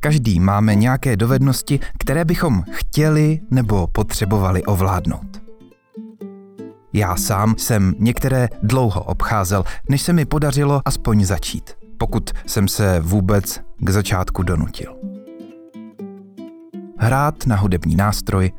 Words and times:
Každý 0.00 0.40
máme 0.40 0.74
nějaké 0.74 1.16
dovednosti, 1.16 1.80
které 1.98 2.24
bychom 2.24 2.62
chtěli 2.70 3.40
nebo 3.50 3.86
potřebovali 3.86 4.64
ovládnout. 4.64 5.42
Já 6.92 7.16
sám 7.16 7.54
jsem 7.58 7.94
některé 7.98 8.48
dlouho 8.62 9.02
obcházel, 9.02 9.64
než 9.88 10.02
se 10.02 10.12
mi 10.12 10.24
podařilo 10.24 10.82
aspoň 10.84 11.24
začít, 11.24 11.70
pokud 11.98 12.30
jsem 12.46 12.68
se 12.68 13.00
vůbec 13.00 13.60
k 13.78 13.90
začátku 13.90 14.42
donutil. 14.42 14.96
Hrát 16.98 17.46
na 17.46 17.56
hudební 17.56 17.96
nástroj, 17.96 18.52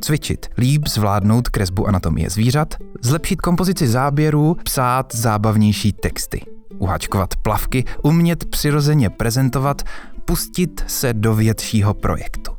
cvičit, 0.00 0.46
líp 0.58 0.88
zvládnout 0.88 1.48
kresbu 1.48 1.86
anatomie 1.88 2.30
zvířat, 2.30 2.74
zlepšit 3.02 3.40
kompozici 3.40 3.88
záběrů, 3.88 4.56
psát 4.64 5.14
zábavnější 5.14 5.92
texty, 5.92 6.40
uháčkovat 6.78 7.36
plavky, 7.36 7.84
umět 8.02 8.44
přirozeně 8.44 9.10
prezentovat, 9.10 9.82
pustit 10.30 10.84
se 10.86 11.14
do 11.14 11.34
většího 11.34 11.94
projektu. 11.94 12.52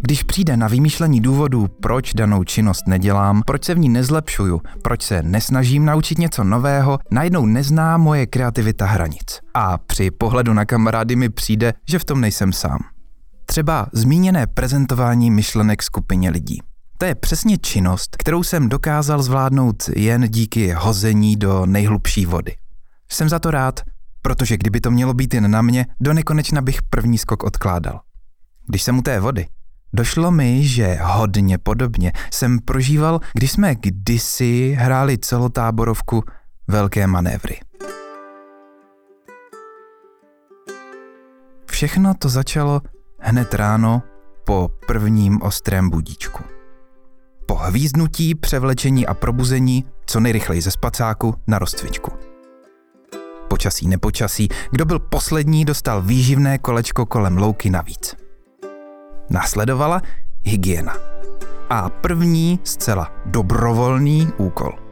Když 0.00 0.22
přijde 0.22 0.56
na 0.56 0.68
vymýšlení 0.68 1.20
důvodů, 1.20 1.68
proč 1.80 2.14
danou 2.14 2.44
činnost 2.44 2.86
nedělám, 2.86 3.42
proč 3.46 3.64
se 3.64 3.74
v 3.74 3.78
ní 3.78 3.88
nezlepšuju, 3.88 4.60
proč 4.82 5.02
se 5.02 5.22
nesnažím 5.22 5.84
naučit 5.84 6.18
něco 6.18 6.44
nového, 6.44 6.98
najednou 7.10 7.46
nezná 7.46 7.96
moje 7.96 8.26
kreativita 8.26 8.86
hranic. 8.86 9.40
A 9.54 9.78
při 9.78 10.10
pohledu 10.10 10.54
na 10.54 10.64
kamarády 10.64 11.16
mi 11.16 11.28
přijde, 11.28 11.74
že 11.88 11.98
v 11.98 12.04
tom 12.04 12.20
nejsem 12.20 12.52
sám. 12.52 12.78
Třeba 13.46 13.86
zmíněné 13.92 14.46
prezentování 14.46 15.30
myšlenek 15.30 15.82
skupině 15.82 16.30
lidí. 16.30 16.60
To 16.98 17.04
je 17.04 17.14
přesně 17.14 17.58
činnost, 17.58 18.16
kterou 18.18 18.42
jsem 18.42 18.68
dokázal 18.68 19.22
zvládnout 19.22 19.90
jen 19.96 20.28
díky 20.28 20.72
hození 20.72 21.36
do 21.36 21.66
nejhlubší 21.66 22.26
vody. 22.26 22.54
Jsem 23.10 23.28
za 23.28 23.38
to 23.38 23.50
rád, 23.50 23.80
protože 24.22 24.56
kdyby 24.56 24.80
to 24.80 24.90
mělo 24.90 25.14
být 25.14 25.34
jen 25.34 25.50
na 25.50 25.62
mě, 25.62 25.86
do 26.00 26.12
nekonečna 26.12 26.60
bych 26.60 26.82
první 26.82 27.18
skok 27.18 27.42
odkládal. 27.42 28.00
Když 28.66 28.82
jsem 28.82 28.98
u 28.98 29.02
té 29.02 29.20
vody, 29.20 29.46
došlo 29.92 30.30
mi, 30.30 30.64
že 30.64 30.98
hodně 31.02 31.58
podobně 31.58 32.12
jsem 32.32 32.58
prožíval, 32.58 33.20
když 33.34 33.52
jsme 33.52 33.74
kdysi 33.74 34.76
hráli 34.78 35.18
celotáborovku 35.18 36.24
velké 36.68 37.06
manévry. 37.06 37.60
Všechno 41.70 42.14
to 42.14 42.28
začalo 42.28 42.80
hned 43.20 43.54
ráno 43.54 44.02
po 44.44 44.70
prvním 44.86 45.42
ostrém 45.42 45.90
budíčku. 45.90 46.44
Po 47.46 47.54
hvízdnutí, 47.54 48.34
převlečení 48.34 49.06
a 49.06 49.14
probuzení 49.14 49.84
co 50.06 50.20
nejrychleji 50.20 50.62
ze 50.62 50.70
spacáku 50.70 51.34
na 51.46 51.58
rozcvičku. 51.58 52.27
Počasí 53.48 53.88
nepočasí, 53.88 54.48
kdo 54.70 54.84
byl 54.84 54.98
poslední, 54.98 55.64
dostal 55.64 56.02
výživné 56.02 56.58
kolečko 56.58 57.06
kolem 57.06 57.38
louky 57.38 57.70
navíc. 57.70 58.16
Následovala 59.30 60.02
hygiena. 60.44 60.96
A 61.70 61.88
první 61.88 62.60
zcela 62.64 63.12
dobrovolný 63.26 64.28
úkol– 64.38 64.72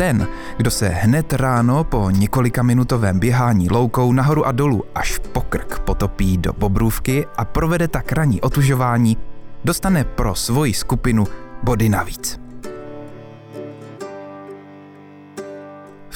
ten, 0.00 0.28
kdo 0.56 0.70
se 0.70 0.88
hned 0.88 1.32
ráno 1.32 1.84
po 1.84 2.10
několika 2.10 2.62
minutovém 2.62 3.18
běhání 3.18 3.70
loukou 3.70 4.12
nahoru 4.12 4.46
a 4.46 4.52
dolů 4.52 4.84
až 4.94 5.18
po 5.32 5.40
krk 5.40 5.78
potopí 5.78 6.38
do 6.38 6.52
bobrůvky 6.52 7.26
a 7.36 7.44
provede 7.44 7.88
tak 7.88 8.12
ranní 8.12 8.40
otužování, 8.40 9.16
dostane 9.64 10.04
pro 10.04 10.34
svoji 10.34 10.74
skupinu 10.74 11.24
body 11.62 11.88
navíc. 11.88 12.39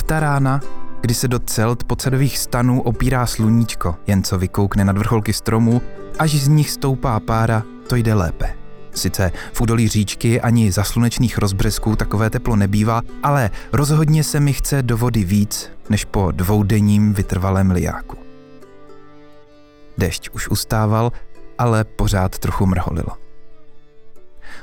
Ta 0.07 0.21
rána, 0.21 0.61
kdy 1.01 1.15
se 1.15 1.29
do 1.29 1.39
celt 1.39 1.85
pocedových 1.85 2.39
stanů 2.39 2.83
opírá 2.83 3.27
sluníčko, 3.27 3.97
jen 4.07 4.23
co 4.23 4.39
vykoukne 4.39 4.85
nad 4.85 4.99
vrcholky 4.99 5.33
stromů, 5.33 5.83
až 6.19 6.35
z 6.35 6.49
nich 6.49 6.71
stoupá 6.71 7.21
pára, 7.21 7.63
to 7.87 7.97
jde 7.97 8.15
lépe. 8.15 8.55
Sice 8.95 9.33
v 9.53 9.61
údolí 9.61 9.89
říčky 9.89 10.41
ani 10.41 10.73
za 10.73 10.85
slunečných 10.85 11.39
rozbřesků 11.39 11.97
takové 11.97 12.31
teplo 12.31 12.57
nebývá, 12.57 13.03
ale 13.23 13.51
rozhodně 13.73 14.25
se 14.25 14.41
mi 14.41 14.53
chce 14.53 14.83
do 14.83 14.97
vody 14.97 15.25
víc, 15.25 15.70
než 15.91 16.05
po 16.05 16.31
dvoudenním 16.31 17.14
vytrvalém 17.14 17.70
liáku. 17.70 18.17
Dešť 19.98 20.31
už 20.31 20.48
ustával, 20.48 21.13
ale 21.59 21.85
pořád 21.85 22.39
trochu 22.39 22.67
mrholilo. 22.67 23.11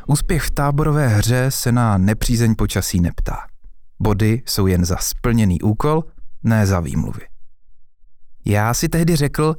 Úspěch 0.07 0.44
v 0.44 0.51
táborové 0.51 1.07
hře 1.07 1.51
se 1.51 1.72
na 1.72 1.97
nepřízeň 1.97 2.56
počasí 2.56 3.00
neptá. 3.00 3.50
Body 4.01 4.41
jsou 4.45 4.67
jen 4.67 4.85
za 4.85 4.97
splněný 4.97 5.62
úkol, 5.62 6.03
ne 6.44 6.66
za 6.66 6.79
výmluvy. 6.79 7.22
Já 8.45 8.73
si 8.73 8.89
tehdy 8.89 9.16
řekl, 9.16 9.56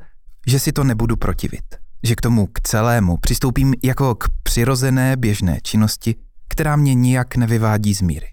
že 0.46 0.58
si 0.58 0.72
to 0.72 0.84
nebudu 0.84 1.16
protivit 1.16 1.82
že 2.02 2.14
k 2.14 2.20
tomu 2.20 2.46
k 2.46 2.60
celému 2.60 3.16
přistoupím 3.16 3.74
jako 3.82 4.14
k 4.14 4.28
přirozené 4.42 5.16
běžné 5.16 5.58
činnosti, 5.62 6.14
která 6.48 6.76
mě 6.76 6.94
nijak 6.94 7.36
nevyvádí 7.36 7.94
z 7.94 8.02
míry. 8.02 8.26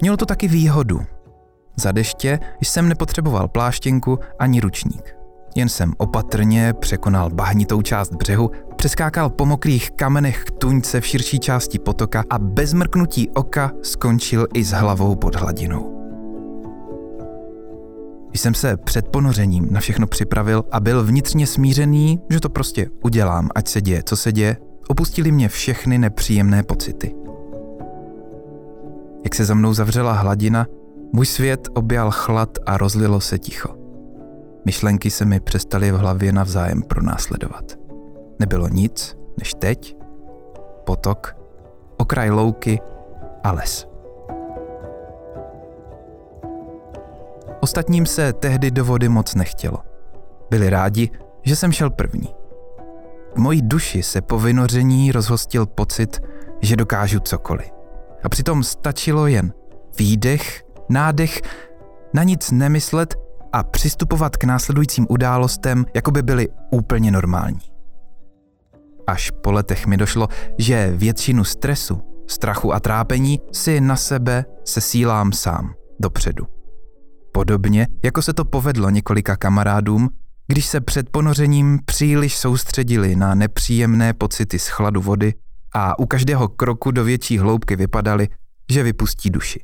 Mělo 0.00 0.16
to 0.16 0.26
taky 0.26 0.48
výhodu. 0.48 1.00
Za 1.76 1.92
deště 1.92 2.38
jsem 2.62 2.88
nepotřeboval 2.88 3.48
pláštěnku 3.48 4.18
ani 4.38 4.60
ručník. 4.60 5.16
Jen 5.54 5.68
jsem 5.68 5.92
opatrně 5.98 6.72
překonal 6.72 7.30
bahnitou 7.30 7.82
část 7.82 8.12
břehu, 8.12 8.50
přeskákal 8.82 9.30
po 9.30 9.46
mokrých 9.46 9.90
kamenech 9.90 10.44
k 10.44 10.50
tuňce 10.50 11.00
v 11.00 11.06
širší 11.06 11.38
části 11.38 11.78
potoka 11.78 12.24
a 12.30 12.38
bez 12.38 12.72
mrknutí 12.72 13.30
oka 13.30 13.72
skončil 13.82 14.46
i 14.54 14.64
s 14.64 14.70
hlavou 14.70 15.14
pod 15.14 15.34
hladinou. 15.34 15.98
Když 18.28 18.40
jsem 18.40 18.54
se 18.54 18.76
před 18.76 19.08
ponořením 19.08 19.68
na 19.70 19.80
všechno 19.80 20.06
připravil 20.06 20.64
a 20.72 20.80
byl 20.80 21.04
vnitřně 21.04 21.46
smířený, 21.46 22.20
že 22.30 22.40
to 22.40 22.48
prostě 22.48 22.86
udělám, 23.04 23.48
ať 23.54 23.68
se 23.68 23.80
děje, 23.80 24.02
co 24.06 24.16
se 24.16 24.32
děje, 24.32 24.56
opustili 24.88 25.32
mě 25.32 25.48
všechny 25.48 25.98
nepříjemné 25.98 26.62
pocity. 26.62 27.14
Jak 29.24 29.34
se 29.34 29.44
za 29.44 29.54
mnou 29.54 29.74
zavřela 29.74 30.12
hladina, 30.12 30.66
můj 31.12 31.26
svět 31.26 31.68
objal 31.74 32.10
chlad 32.10 32.58
a 32.66 32.76
rozlilo 32.76 33.20
se 33.20 33.38
ticho. 33.38 33.74
Myšlenky 34.64 35.10
se 35.10 35.24
mi 35.24 35.40
přestaly 35.40 35.92
v 35.92 35.96
hlavě 35.96 36.32
navzájem 36.32 36.82
pronásledovat. 36.82 37.81
Nebylo 38.42 38.68
nic, 38.68 39.16
než 39.38 39.54
teď, 39.54 39.96
potok, 40.84 41.36
okraj 41.96 42.30
louky 42.30 42.80
a 43.42 43.52
les. 43.52 43.88
Ostatním 47.60 48.06
se 48.06 48.32
tehdy 48.32 48.70
do 48.70 48.84
vody 48.84 49.08
moc 49.08 49.34
nechtělo. 49.34 49.78
Byli 50.50 50.70
rádi, 50.70 51.10
že 51.42 51.56
jsem 51.56 51.72
šel 51.72 51.90
první. 51.90 52.34
V 53.34 53.38
mojí 53.38 53.62
duši 53.62 54.02
se 54.02 54.20
po 54.20 54.38
vynoření 54.38 55.12
rozhostil 55.12 55.66
pocit, 55.66 56.20
že 56.60 56.76
dokážu 56.76 57.20
cokoliv. 57.20 57.70
A 58.24 58.28
přitom 58.28 58.62
stačilo 58.62 59.26
jen 59.26 59.52
výdech, 59.98 60.62
nádech, 60.88 61.40
na 62.14 62.22
nic 62.22 62.50
nemyslet 62.50 63.14
a 63.52 63.62
přistupovat 63.62 64.36
k 64.36 64.44
následujícím 64.44 65.06
událostem, 65.08 65.86
jako 65.94 66.10
by 66.10 66.22
byly 66.22 66.48
úplně 66.70 67.10
normální. 67.10 67.71
Až 69.06 69.30
po 69.30 69.52
letech 69.52 69.86
mi 69.86 69.96
došlo, 69.96 70.28
že 70.58 70.92
většinu 70.96 71.44
stresu, 71.44 72.00
strachu 72.26 72.74
a 72.74 72.80
trápení 72.80 73.40
si 73.52 73.80
na 73.80 73.96
sebe 73.96 74.44
sesílám 74.64 75.32
sám, 75.32 75.74
dopředu. 76.00 76.46
Podobně, 77.32 77.86
jako 78.04 78.22
se 78.22 78.32
to 78.32 78.44
povedlo 78.44 78.90
několika 78.90 79.36
kamarádům, 79.36 80.08
když 80.46 80.66
se 80.66 80.80
před 80.80 81.10
ponořením 81.10 81.78
příliš 81.84 82.38
soustředili 82.38 83.16
na 83.16 83.34
nepříjemné 83.34 84.12
pocity 84.12 84.58
z 84.58 84.68
chladu 84.68 85.00
vody 85.00 85.34
a 85.74 85.98
u 85.98 86.06
každého 86.06 86.48
kroku 86.48 86.90
do 86.90 87.04
větší 87.04 87.38
hloubky 87.38 87.76
vypadali, 87.76 88.28
že 88.72 88.82
vypustí 88.82 89.30
duši. 89.30 89.60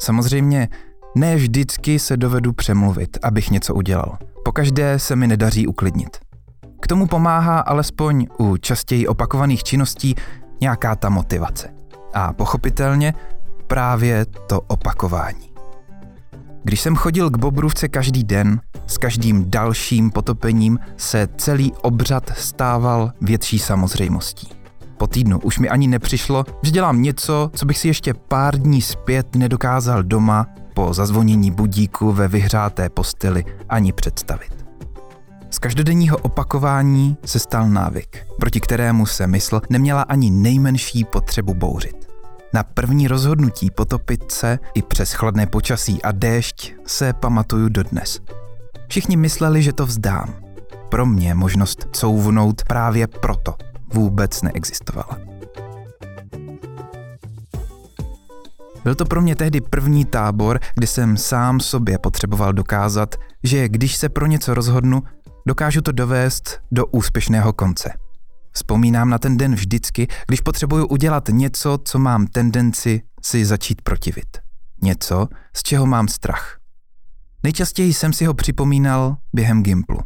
Samozřejmě 0.00 0.68
ne 1.16 1.36
vždycky 1.36 1.98
se 1.98 2.16
dovedu 2.16 2.52
přemluvit, 2.52 3.18
abych 3.22 3.50
něco 3.50 3.74
udělal. 3.74 4.18
Pokaždé 4.44 4.98
se 4.98 5.16
mi 5.16 5.26
nedaří 5.26 5.66
uklidnit. 5.66 6.27
K 6.80 6.86
tomu 6.86 7.06
pomáhá 7.06 7.60
alespoň 7.60 8.26
u 8.38 8.56
častěji 8.56 9.06
opakovaných 9.06 9.64
činností 9.64 10.14
nějaká 10.60 10.96
ta 10.96 11.08
motivace. 11.08 11.68
A 12.14 12.32
pochopitelně 12.32 13.14
právě 13.66 14.26
to 14.46 14.60
opakování. 14.60 15.48
Když 16.64 16.80
jsem 16.80 16.96
chodil 16.96 17.30
k 17.30 17.38
Bobrůvce 17.38 17.88
každý 17.88 18.24
den, 18.24 18.60
s 18.86 18.98
každým 18.98 19.50
dalším 19.50 20.10
potopením 20.10 20.78
se 20.96 21.28
celý 21.36 21.72
obřad 21.82 22.30
stával 22.36 23.12
větší 23.20 23.58
samozřejmostí. 23.58 24.48
Po 24.96 25.06
týdnu 25.06 25.40
už 25.40 25.58
mi 25.58 25.68
ani 25.68 25.88
nepřišlo, 25.88 26.44
že 26.62 26.70
dělám 26.70 27.02
něco, 27.02 27.50
co 27.54 27.66
bych 27.66 27.78
si 27.78 27.88
ještě 27.88 28.14
pár 28.14 28.58
dní 28.58 28.82
zpět 28.82 29.36
nedokázal 29.36 30.02
doma 30.02 30.46
po 30.74 30.94
zazvonění 30.94 31.50
budíku 31.50 32.12
ve 32.12 32.28
vyhřáté 32.28 32.88
posteli 32.88 33.44
ani 33.68 33.92
představit. 33.92 34.67
Z 35.50 35.58
každodenního 35.58 36.16
opakování 36.16 37.16
se 37.24 37.38
stal 37.38 37.68
návyk, 37.68 38.26
proti 38.40 38.60
kterému 38.60 39.06
se 39.06 39.26
mysl 39.26 39.60
neměla 39.70 40.02
ani 40.02 40.30
nejmenší 40.30 41.04
potřebu 41.04 41.54
bouřit. 41.54 42.08
Na 42.54 42.62
první 42.62 43.08
rozhodnutí 43.08 43.70
potopit 43.70 44.32
se 44.32 44.58
i 44.74 44.82
přes 44.82 45.12
chladné 45.12 45.46
počasí 45.46 46.02
a 46.02 46.12
déšť 46.12 46.72
se 46.86 47.12
pamatuju 47.12 47.68
dodnes. 47.68 48.20
Všichni 48.88 49.16
mysleli, 49.16 49.62
že 49.62 49.72
to 49.72 49.86
vzdám. 49.86 50.34
Pro 50.88 51.06
mě 51.06 51.34
možnost 51.34 51.86
couvnout 51.92 52.62
právě 52.62 53.06
proto 53.06 53.54
vůbec 53.92 54.42
neexistovala. 54.42 55.18
Byl 58.84 58.94
to 58.94 59.04
pro 59.04 59.20
mě 59.20 59.36
tehdy 59.36 59.60
první 59.60 60.04
tábor, 60.04 60.60
kdy 60.74 60.86
jsem 60.86 61.16
sám 61.16 61.60
sobě 61.60 61.98
potřeboval 61.98 62.52
dokázat, 62.52 63.14
že 63.42 63.68
když 63.68 63.96
se 63.96 64.08
pro 64.08 64.26
něco 64.26 64.54
rozhodnu, 64.54 65.02
dokážu 65.48 65.80
to 65.80 65.92
dovést 65.92 66.60
do 66.72 66.86
úspěšného 66.86 67.52
konce. 67.52 67.92
Vzpomínám 68.52 69.10
na 69.10 69.18
ten 69.18 69.36
den 69.36 69.54
vždycky, 69.54 70.06
když 70.26 70.40
potřebuju 70.40 70.86
udělat 70.86 71.28
něco, 71.28 71.78
co 71.84 71.98
mám 71.98 72.26
tendenci 72.26 73.02
si 73.22 73.44
začít 73.44 73.82
protivit. 73.82 74.38
Něco, 74.82 75.28
z 75.56 75.62
čeho 75.62 75.86
mám 75.86 76.08
strach. 76.08 76.58
Nejčastěji 77.42 77.94
jsem 77.94 78.12
si 78.12 78.24
ho 78.24 78.34
připomínal 78.34 79.16
během 79.32 79.62
Gimplu. 79.62 79.98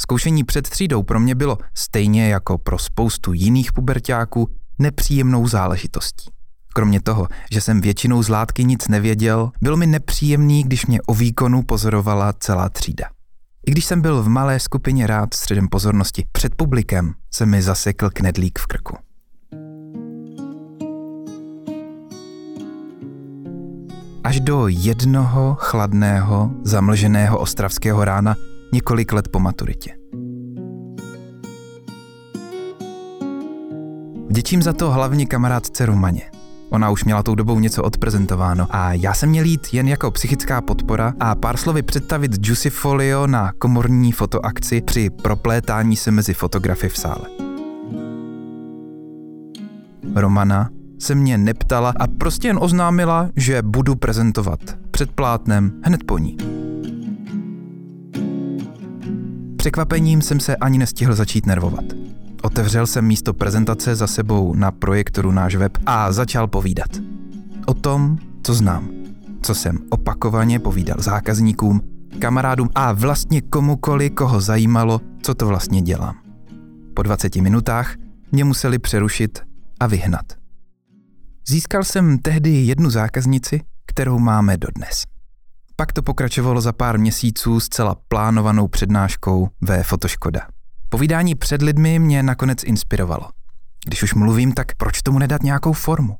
Zkoušení 0.00 0.44
před 0.44 0.68
třídou 0.70 1.02
pro 1.02 1.20
mě 1.20 1.34
bylo 1.34 1.58
stejně 1.74 2.28
jako 2.28 2.58
pro 2.58 2.78
spoustu 2.78 3.32
jiných 3.32 3.72
pubertáků 3.72 4.50
nepříjemnou 4.78 5.48
záležitostí. 5.48 6.30
Kromě 6.74 7.00
toho, 7.00 7.28
že 7.52 7.60
jsem 7.60 7.80
většinou 7.80 8.22
z 8.22 8.28
látky 8.28 8.64
nic 8.64 8.88
nevěděl, 8.88 9.50
bylo 9.62 9.76
mi 9.76 9.86
nepříjemný, 9.86 10.62
když 10.62 10.86
mě 10.86 11.02
o 11.02 11.14
výkonu 11.14 11.62
pozorovala 11.62 12.32
celá 12.32 12.68
třída. 12.68 13.17
I 13.68 13.70
když 13.70 13.84
jsem 13.84 14.00
byl 14.00 14.22
v 14.22 14.28
malé 14.28 14.60
skupině 14.60 15.06
rád 15.06 15.34
středem 15.34 15.68
pozornosti 15.68 16.24
před 16.32 16.54
publikem, 16.54 17.12
se 17.34 17.46
mi 17.46 17.62
zasekl 17.62 18.10
knedlík 18.10 18.58
v 18.58 18.66
krku. 18.66 18.96
Až 24.24 24.40
do 24.40 24.68
jednoho 24.68 25.56
chladného, 25.58 26.50
zamlženého 26.62 27.38
ostravského 27.38 28.04
rána 28.04 28.34
několik 28.72 29.12
let 29.12 29.28
po 29.28 29.40
maturitě. 29.40 29.90
Vděčím 34.28 34.62
za 34.62 34.72
to 34.72 34.90
hlavně 34.90 35.26
kamarádce 35.26 35.86
Romaně. 35.86 36.30
Ona 36.70 36.90
už 36.90 37.04
měla 37.04 37.22
tou 37.22 37.34
dobou 37.34 37.60
něco 37.60 37.82
odprezentováno 37.82 38.66
a 38.70 38.92
já 38.92 39.14
jsem 39.14 39.28
měl 39.28 39.44
jít 39.44 39.68
jen 39.72 39.88
jako 39.88 40.10
psychická 40.10 40.60
podpora 40.60 41.14
a 41.20 41.34
pár 41.34 41.56
slovy 41.56 41.82
představit 41.82 42.32
Juicy 42.46 42.70
Folio 42.70 43.26
na 43.26 43.52
komorní 43.58 44.12
fotoakci 44.12 44.80
při 44.80 45.10
proplétání 45.10 45.96
se 45.96 46.10
mezi 46.10 46.34
fotografy 46.34 46.88
v 46.88 46.96
sále. 46.96 47.26
Romana 50.14 50.70
se 50.98 51.14
mě 51.14 51.38
neptala 51.38 51.94
a 51.96 52.06
prostě 52.06 52.48
jen 52.48 52.58
oznámila, 52.60 53.28
že 53.36 53.62
budu 53.62 53.94
prezentovat 53.94 54.60
před 54.90 55.10
plátnem 55.10 55.72
hned 55.84 56.04
po 56.04 56.18
ní. 56.18 56.36
Překvapením 59.56 60.22
jsem 60.22 60.40
se 60.40 60.56
ani 60.56 60.78
nestihl 60.78 61.14
začít 61.14 61.46
nervovat. 61.46 62.07
Otevřel 62.42 62.86
jsem 62.86 63.04
místo 63.06 63.34
prezentace 63.34 63.94
za 63.94 64.06
sebou 64.06 64.54
na 64.54 64.70
projektoru 64.70 65.32
náš 65.32 65.56
web 65.56 65.78
a 65.86 66.12
začal 66.12 66.46
povídat. 66.46 66.90
O 67.66 67.74
tom, 67.74 68.18
co 68.42 68.54
znám, 68.54 68.90
co 69.42 69.54
jsem 69.54 69.78
opakovaně 69.90 70.58
povídal 70.58 70.96
zákazníkům, 70.98 71.80
kamarádům 72.18 72.68
a 72.74 72.92
vlastně 72.92 73.40
komukoli, 73.40 74.10
koho 74.10 74.40
zajímalo, 74.40 75.00
co 75.22 75.34
to 75.34 75.46
vlastně 75.46 75.82
dělám. 75.82 76.16
Po 76.94 77.02
20 77.02 77.36
minutách 77.36 77.94
mě 78.32 78.44
museli 78.44 78.78
přerušit 78.78 79.38
a 79.80 79.86
vyhnat. 79.86 80.26
Získal 81.48 81.84
jsem 81.84 82.18
tehdy 82.18 82.50
jednu 82.50 82.90
zákaznici, 82.90 83.60
kterou 83.86 84.18
máme 84.18 84.56
dodnes. 84.56 85.02
Pak 85.76 85.92
to 85.92 86.02
pokračovalo 86.02 86.60
za 86.60 86.72
pár 86.72 86.98
měsíců 86.98 87.60
zcela 87.60 87.96
plánovanou 88.08 88.68
přednáškou 88.68 89.48
ve 89.60 89.82
Fotoškoda. 89.82 90.40
Povídání 90.98 91.34
před 91.34 91.62
lidmi 91.62 91.98
mě 91.98 92.22
nakonec 92.22 92.62
inspirovalo. 92.64 93.28
Když 93.86 94.02
už 94.02 94.14
mluvím, 94.14 94.52
tak 94.52 94.74
proč 94.76 95.02
tomu 95.02 95.18
nedat 95.18 95.42
nějakou 95.42 95.72
formu? 95.72 96.16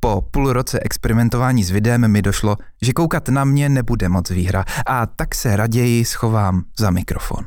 Po 0.00 0.20
půl 0.30 0.52
roce 0.52 0.80
experimentování 0.80 1.64
s 1.64 1.70
videem 1.70 2.08
mi 2.08 2.22
došlo, 2.22 2.56
že 2.82 2.92
koukat 2.92 3.28
na 3.28 3.44
mě 3.44 3.68
nebude 3.68 4.08
moc 4.08 4.30
výhra 4.30 4.64
a 4.86 5.06
tak 5.06 5.34
se 5.34 5.56
raději 5.56 6.04
schovám 6.04 6.62
za 6.78 6.90
mikrofon. 6.90 7.44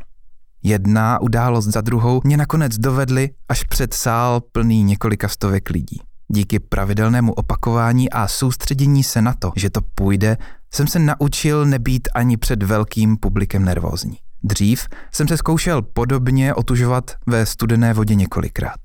Jedna 0.64 1.22
událost 1.22 1.66
za 1.66 1.82
druhou 1.82 2.22
mě 2.24 2.38
nakonec 2.38 2.78
dovedly 2.78 3.30
až 3.50 3.64
před 3.64 3.94
sál 3.94 4.42
plný 4.42 4.84
několika 4.84 5.28
stovek 5.28 5.70
lidí. 5.70 6.02
Díky 6.28 6.60
pravidelnému 6.60 7.34
opakování 7.34 8.10
a 8.10 8.28
soustředění 8.28 9.04
se 9.04 9.22
na 9.22 9.34
to, 9.34 9.52
že 9.56 9.70
to 9.70 9.82
půjde, 9.96 10.38
jsem 10.74 10.88
se 10.88 11.00
naučil 11.00 11.66
nebýt 11.66 12.08
ani 12.16 12.38
před 12.38 12.64
velkým 12.64 13.18
publikem 13.18 13.66
nervózní. 13.66 14.18
Dřív 14.44 14.88
jsem 15.12 15.28
se 15.28 15.38
zkoušel 15.38 15.82
podobně 15.82 16.54
otužovat 16.54 17.12
ve 17.28 17.46
studené 17.46 17.94
vodě 17.94 18.16
několikrát. 18.16 18.80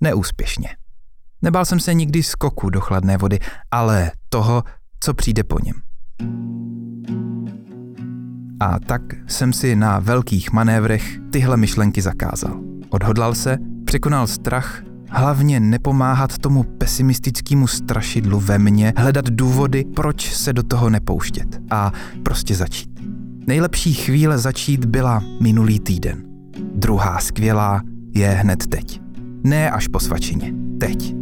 Neúspěšně. 0.00 0.68
Nebál 1.42 1.64
jsem 1.64 1.80
se 1.80 1.94
nikdy 1.94 2.22
skoku 2.22 2.70
do 2.70 2.80
chladné 2.80 3.16
vody, 3.16 3.38
ale 3.70 4.12
toho, 4.28 4.64
co 5.00 5.14
přijde 5.14 5.42
po 5.44 5.58
něm. 5.64 5.74
A 8.60 8.78
tak 8.78 9.02
jsem 9.26 9.52
si 9.52 9.76
na 9.76 9.98
velkých 9.98 10.52
manévrech 10.52 11.18
tyhle 11.30 11.56
myšlenky 11.56 12.02
zakázal. 12.02 12.60
Odhodlal 12.90 13.34
se, 13.34 13.58
překonal 13.84 14.26
strach, 14.26 14.82
hlavně 15.08 15.60
nepomáhat 15.60 16.38
tomu 16.38 16.62
pesimistickému 16.62 17.66
strašidlu 17.66 18.40
ve 18.40 18.58
mně, 18.58 18.92
hledat 18.96 19.24
důvody, 19.24 19.84
proč 19.96 20.34
se 20.34 20.52
do 20.52 20.62
toho 20.62 20.90
nepouštět 20.90 21.60
a 21.70 21.92
prostě 22.22 22.54
začít. 22.54 22.90
Nejlepší 23.46 23.94
chvíle 23.94 24.38
začít 24.38 24.84
byla 24.84 25.22
minulý 25.40 25.80
týden. 25.80 26.22
Druhá 26.74 27.18
skvělá 27.18 27.82
je 28.14 28.28
hned 28.28 28.66
teď. 28.66 29.00
Ne 29.44 29.70
až 29.70 29.88
po 29.88 30.00
svačině. 30.00 30.52
Teď. 30.80 31.14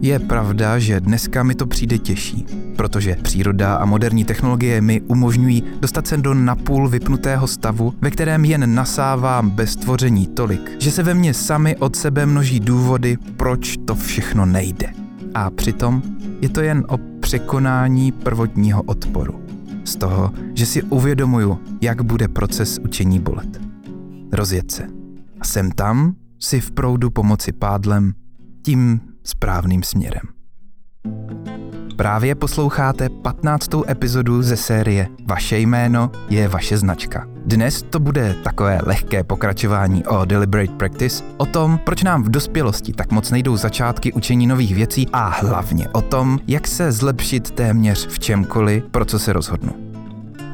Je 0.00 0.18
pravda, 0.18 0.78
že 0.78 1.00
dneska 1.00 1.42
mi 1.42 1.54
to 1.54 1.66
přijde 1.66 1.98
těžší, 1.98 2.46
protože 2.76 3.16
příroda 3.22 3.74
a 3.74 3.84
moderní 3.84 4.24
technologie 4.24 4.80
mi 4.80 5.00
umožňují 5.00 5.62
dostat 5.80 6.06
se 6.06 6.16
do 6.16 6.34
napůl 6.34 6.88
vypnutého 6.88 7.46
stavu, 7.46 7.94
ve 8.00 8.10
kterém 8.10 8.44
jen 8.44 8.74
nasávám 8.74 9.50
bez 9.50 9.76
tvoření 9.76 10.26
tolik, 10.26 10.70
že 10.80 10.90
se 10.90 11.02
ve 11.02 11.14
mně 11.14 11.34
sami 11.34 11.76
od 11.76 11.96
sebe 11.96 12.26
množí 12.26 12.60
důvody, 12.60 13.18
proč 13.36 13.76
to 13.84 13.94
všechno 13.94 14.46
nejde. 14.46 14.92
A 15.34 15.50
přitom 15.50 16.02
je 16.40 16.48
to 16.48 16.60
jen 16.60 16.84
o 16.88 16.98
překonání 17.26 18.12
prvotního 18.12 18.82
odporu. 18.82 19.40
Z 19.84 19.96
toho, 19.96 20.32
že 20.54 20.66
si 20.66 20.82
uvědomuju, 20.82 21.58
jak 21.80 22.02
bude 22.02 22.28
proces 22.28 22.78
učení 22.78 23.20
bolet. 23.20 23.60
Rozjet 24.32 24.70
se. 24.70 24.86
A 25.40 25.44
jsem 25.44 25.70
tam 25.70 26.14
si 26.38 26.60
v 26.60 26.70
proudu 26.70 27.10
pomoci 27.10 27.52
pádlem 27.52 28.12
tím 28.62 29.00
správným 29.24 29.82
směrem. 29.82 30.22
Právě 31.96 32.34
posloucháte 32.34 33.08
15. 33.08 33.70
epizodu 33.88 34.42
ze 34.42 34.56
série 34.56 35.08
Vaše 35.26 35.58
jméno 35.58 36.10
je 36.28 36.48
vaše 36.48 36.78
značka. 36.78 37.26
Dnes 37.46 37.82
to 37.82 38.00
bude 38.00 38.34
takové 38.44 38.80
lehké 38.82 39.24
pokračování 39.24 40.06
o 40.06 40.24
Deliberate 40.24 40.72
Practice, 40.72 41.24
o 41.36 41.46
tom, 41.46 41.78
proč 41.84 42.02
nám 42.02 42.22
v 42.22 42.28
dospělosti 42.28 42.92
tak 42.92 43.12
moc 43.12 43.30
nejdou 43.30 43.56
začátky 43.56 44.12
učení 44.12 44.46
nových 44.46 44.74
věcí 44.74 45.08
a 45.12 45.28
hlavně 45.28 45.88
o 45.88 46.02
tom, 46.02 46.38
jak 46.46 46.66
se 46.66 46.92
zlepšit 46.92 47.50
téměř 47.50 48.06
v 48.06 48.18
čemkoliv, 48.18 48.84
pro 48.90 49.04
co 49.04 49.18
se 49.18 49.32
rozhodnu. 49.32 49.72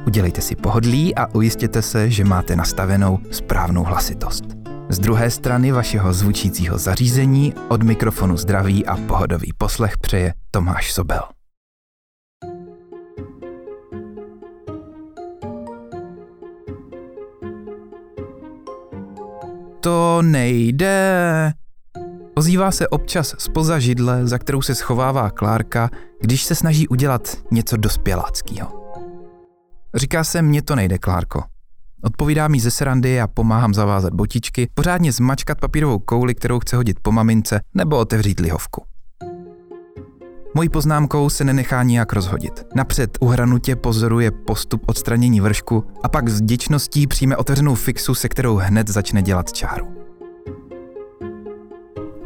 Udělejte 0.07 0.41
si 0.41 0.57
pohodlí 0.57 1.15
a 1.15 1.35
ujistěte 1.35 1.83
se, 1.83 2.11
že 2.11 2.25
máte 2.25 2.57
nastavenou 2.57 3.19
správnou 3.31 3.85
hlasitost. 3.85 4.45
Z 4.89 4.99
druhé 4.99 5.31
strany 5.31 5.73
vašeho 5.73 6.13
zvučícího 6.13 6.79
zařízení 6.79 7.55
od 7.69 7.83
mikrofonu 7.83 8.37
zdraví 8.37 8.87
a 8.87 8.97
pohodový 8.97 9.53
poslech 9.59 9.99
přeje 9.99 10.35
Tomáš 10.55 10.93
Sobel. 10.93 11.21
To 19.81 20.23
nejde. 20.23 21.53
Ozývá 22.35 22.71
se 22.71 22.89
občas 22.89 23.35
spoza 23.39 23.79
židle, 23.79 24.27
za 24.27 24.39
kterou 24.39 24.63
se 24.63 24.75
schovává 24.75 25.31
Klárka, 25.31 25.91
když 26.21 26.45
se 26.45 26.55
snaží 26.55 26.89
udělat 26.89 27.37
něco 27.51 27.77
dospěláckého. 27.77 28.93
Říká 29.95 30.25
se, 30.25 30.43
mně 30.43 30.63
to 30.63 30.77
nejde, 30.77 30.99
Klárko. 30.99 31.43
Odpovídá 32.05 32.49
mi 32.49 32.61
ze 32.61 32.71
srandy 32.71 33.21
a 33.21 33.29
pomáhám 33.29 33.75
zavázat 33.75 34.15
botičky, 34.15 34.69
pořádně 34.75 35.13
zmačkat 35.13 35.61
papírovou 35.61 35.99
kouli, 35.99 36.35
kterou 36.35 36.61
chce 36.61 36.77
hodit 36.77 37.01
po 37.03 37.13
mamince, 37.13 37.61
nebo 37.75 37.99
otevřít 37.99 38.41
lihovku. 38.41 38.92
Mojí 40.55 40.69
poznámkou 40.69 41.29
se 41.31 41.45
nenechá 41.45 41.83
nijak 41.83 42.13
rozhodit. 42.13 42.67
Napřed 42.75 43.19
u 43.21 43.27
hranutě 43.27 43.77
pozoruje 43.77 44.31
postup 44.31 44.83
odstranění 44.87 45.41
vršku 45.41 45.85
a 46.03 46.09
pak 46.09 46.29
s 46.29 46.41
vděčností 46.41 47.07
přijme 47.07 47.37
otevřenou 47.37 47.75
fixu, 47.75 48.15
se 48.15 48.29
kterou 48.29 48.57
hned 48.57 48.89
začne 48.89 49.23
dělat 49.23 49.53
čáru. 49.53 49.87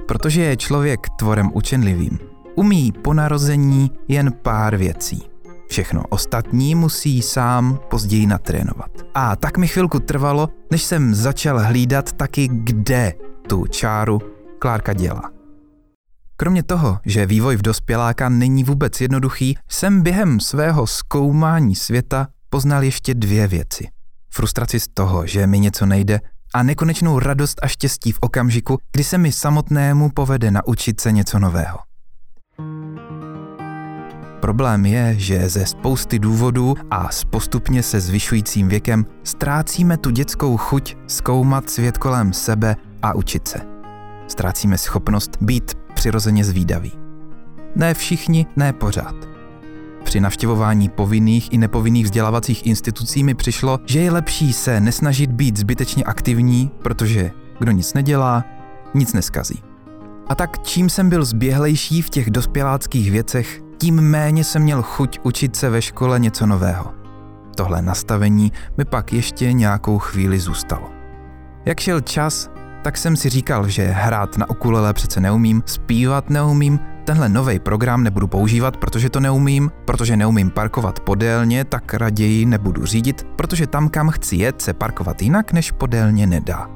Protože 0.08 0.42
je 0.42 0.56
člověk 0.56 1.00
tvorem 1.18 1.50
učenlivým, 1.54 2.18
umí 2.54 2.92
po 2.92 3.14
narození 3.14 3.90
jen 4.08 4.32
pár 4.42 4.76
věcí. 4.76 5.22
Všechno 5.68 6.02
ostatní 6.08 6.74
musí 6.74 7.22
sám 7.22 7.78
později 7.90 8.26
natrénovat. 8.26 8.90
A 9.14 9.36
tak 9.36 9.58
mi 9.58 9.68
chvilku 9.68 9.98
trvalo, 10.00 10.48
než 10.70 10.82
jsem 10.82 11.14
začal 11.14 11.58
hlídat 11.58 12.12
taky, 12.12 12.48
kde 12.52 13.12
tu 13.46 13.66
čáru 13.66 14.18
Klárka 14.58 14.92
dělá. 14.92 15.35
Kromě 16.36 16.62
toho, 16.62 16.98
že 17.04 17.26
vývoj 17.26 17.56
v 17.56 17.62
dospěláka 17.62 18.28
není 18.28 18.64
vůbec 18.64 19.00
jednoduchý, 19.00 19.56
jsem 19.68 20.02
během 20.02 20.40
svého 20.40 20.86
zkoumání 20.86 21.74
světa 21.74 22.28
poznal 22.50 22.82
ještě 22.82 23.14
dvě 23.14 23.48
věci. 23.48 23.88
Frustraci 24.32 24.80
z 24.80 24.88
toho, 24.94 25.26
že 25.26 25.46
mi 25.46 25.58
něco 25.58 25.86
nejde 25.86 26.20
a 26.54 26.62
nekonečnou 26.62 27.18
radost 27.18 27.60
a 27.62 27.66
štěstí 27.66 28.12
v 28.12 28.18
okamžiku, 28.20 28.78
kdy 28.92 29.04
se 29.04 29.18
mi 29.18 29.32
samotnému 29.32 30.10
povede 30.14 30.50
naučit 30.50 31.00
se 31.00 31.12
něco 31.12 31.38
nového. 31.38 31.78
Problém 34.40 34.86
je, 34.86 35.14
že 35.18 35.48
ze 35.48 35.66
spousty 35.66 36.18
důvodů 36.18 36.74
a 36.90 37.12
s 37.12 37.24
postupně 37.24 37.82
se 37.82 38.00
zvyšujícím 38.00 38.68
věkem 38.68 39.06
ztrácíme 39.24 39.96
tu 39.96 40.10
dětskou 40.10 40.56
chuť 40.56 40.96
zkoumat 41.06 41.70
svět 41.70 41.98
kolem 41.98 42.32
sebe 42.32 42.76
a 43.02 43.14
učit 43.14 43.48
se. 43.48 43.60
Ztrácíme 44.28 44.78
schopnost 44.78 45.30
být 45.40 45.85
přirozeně 45.96 46.44
zvídaví. 46.44 46.92
Ne 47.76 47.94
všichni, 47.94 48.46
ne 48.56 48.72
pořád. 48.72 49.14
Při 50.04 50.20
navštěvování 50.20 50.88
povinných 50.88 51.52
i 51.52 51.58
nepovinných 51.58 52.04
vzdělávacích 52.04 52.66
institucí 52.66 53.24
mi 53.24 53.34
přišlo, 53.34 53.80
že 53.86 54.00
je 54.00 54.10
lepší 54.10 54.52
se 54.52 54.80
nesnažit 54.80 55.32
být 55.32 55.56
zbytečně 55.56 56.04
aktivní, 56.04 56.70
protože 56.82 57.30
kdo 57.58 57.72
nic 57.72 57.94
nedělá, 57.94 58.44
nic 58.94 59.12
neskazí. 59.12 59.62
A 60.28 60.34
tak 60.34 60.62
čím 60.62 60.90
jsem 60.90 61.08
byl 61.08 61.24
zběhlejší 61.24 62.02
v 62.02 62.10
těch 62.10 62.30
dospěláckých 62.30 63.10
věcech, 63.10 63.62
tím 63.78 64.00
méně 64.00 64.44
jsem 64.44 64.62
měl 64.62 64.82
chuť 64.82 65.18
učit 65.22 65.56
se 65.56 65.70
ve 65.70 65.82
škole 65.82 66.20
něco 66.20 66.46
nového. 66.46 66.92
Tohle 67.56 67.82
nastavení 67.82 68.52
mi 68.76 68.84
pak 68.84 69.12
ještě 69.12 69.52
nějakou 69.52 69.98
chvíli 69.98 70.38
zůstalo. 70.38 70.90
Jak 71.64 71.80
šel 71.80 72.00
čas, 72.00 72.50
tak 72.86 72.96
jsem 72.96 73.16
si 73.16 73.28
říkal, 73.28 73.68
že 73.68 73.86
hrát 73.86 74.36
na 74.38 74.50
ukulele 74.50 74.92
přece 74.92 75.20
neumím, 75.20 75.62
zpívat 75.66 76.30
neumím, 76.30 76.78
tenhle 77.04 77.28
nový 77.28 77.58
program 77.58 78.02
nebudu 78.02 78.26
používat, 78.26 78.76
protože 78.76 79.10
to 79.10 79.20
neumím, 79.20 79.70
protože 79.84 80.16
neumím 80.16 80.50
parkovat 80.50 81.00
podélně, 81.00 81.64
tak 81.64 81.94
raději 81.94 82.46
nebudu 82.46 82.86
řídit, 82.86 83.26
protože 83.36 83.66
tam, 83.66 83.88
kam 83.88 84.10
chci 84.10 84.36
jet, 84.36 84.62
se 84.62 84.72
parkovat 84.72 85.22
jinak, 85.22 85.52
než 85.52 85.70
podélně 85.70 86.26
nedá. 86.26 86.70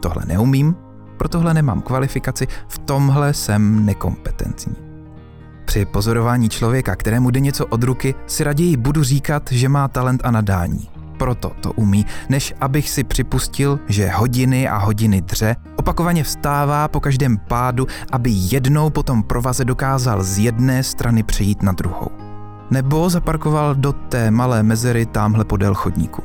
Tohle 0.00 0.22
neumím, 0.26 0.76
pro 1.16 1.28
tohle 1.28 1.54
nemám 1.54 1.80
kvalifikaci, 1.80 2.46
v 2.68 2.78
tomhle 2.78 3.34
jsem 3.34 3.86
nekompetentní. 3.86 4.76
Při 5.64 5.84
pozorování 5.84 6.48
člověka, 6.48 6.96
kterému 6.96 7.30
jde 7.30 7.40
něco 7.40 7.66
od 7.66 7.82
ruky, 7.82 8.14
si 8.26 8.44
raději 8.44 8.76
budu 8.76 9.02
říkat, 9.02 9.52
že 9.52 9.68
má 9.68 9.88
talent 9.88 10.20
a 10.24 10.30
nadání 10.30 10.97
proto 11.18 11.52
to 11.60 11.72
umí, 11.72 12.06
než 12.28 12.54
abych 12.60 12.90
si 12.90 13.04
připustil, 13.04 13.80
že 13.88 14.08
hodiny 14.08 14.68
a 14.68 14.76
hodiny 14.76 15.20
dře, 15.20 15.56
opakovaně 15.76 16.24
vstává 16.24 16.88
po 16.88 17.00
každém 17.00 17.38
pádu, 17.38 17.86
aby 18.12 18.30
jednou 18.34 18.90
po 18.90 19.02
tom 19.02 19.22
provaze 19.22 19.64
dokázal 19.64 20.22
z 20.22 20.38
jedné 20.38 20.82
strany 20.82 21.22
přejít 21.22 21.62
na 21.62 21.72
druhou. 21.72 22.10
Nebo 22.70 23.10
zaparkoval 23.10 23.74
do 23.74 23.92
té 23.92 24.30
malé 24.30 24.62
mezery 24.62 25.06
tamhle 25.06 25.44
podél 25.44 25.74
chodníku. 25.74 26.22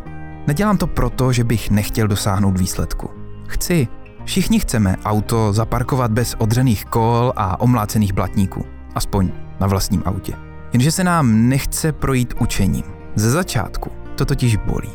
Nedělám 0.47 0.77
to 0.77 0.87
proto, 0.87 1.33
že 1.33 1.43
bych 1.43 1.71
nechtěl 1.71 2.07
dosáhnout 2.07 2.59
výsledku. 2.59 3.09
Chci, 3.47 3.87
všichni 4.25 4.59
chceme 4.59 4.95
auto 5.05 5.53
zaparkovat 5.53 6.11
bez 6.11 6.35
odřených 6.37 6.85
kol 6.85 7.33
a 7.35 7.61
omlácených 7.61 8.13
blatníků. 8.13 8.65
Aspoň 8.95 9.31
na 9.59 9.67
vlastním 9.67 10.03
autě. 10.05 10.33
Jenže 10.73 10.91
se 10.91 11.03
nám 11.03 11.49
nechce 11.49 11.91
projít 11.91 12.33
učením. 12.39 12.83
Ze 13.15 13.31
začátku 13.31 14.02
to 14.13 14.25
totiž 14.25 14.55
bolí. 14.55 14.89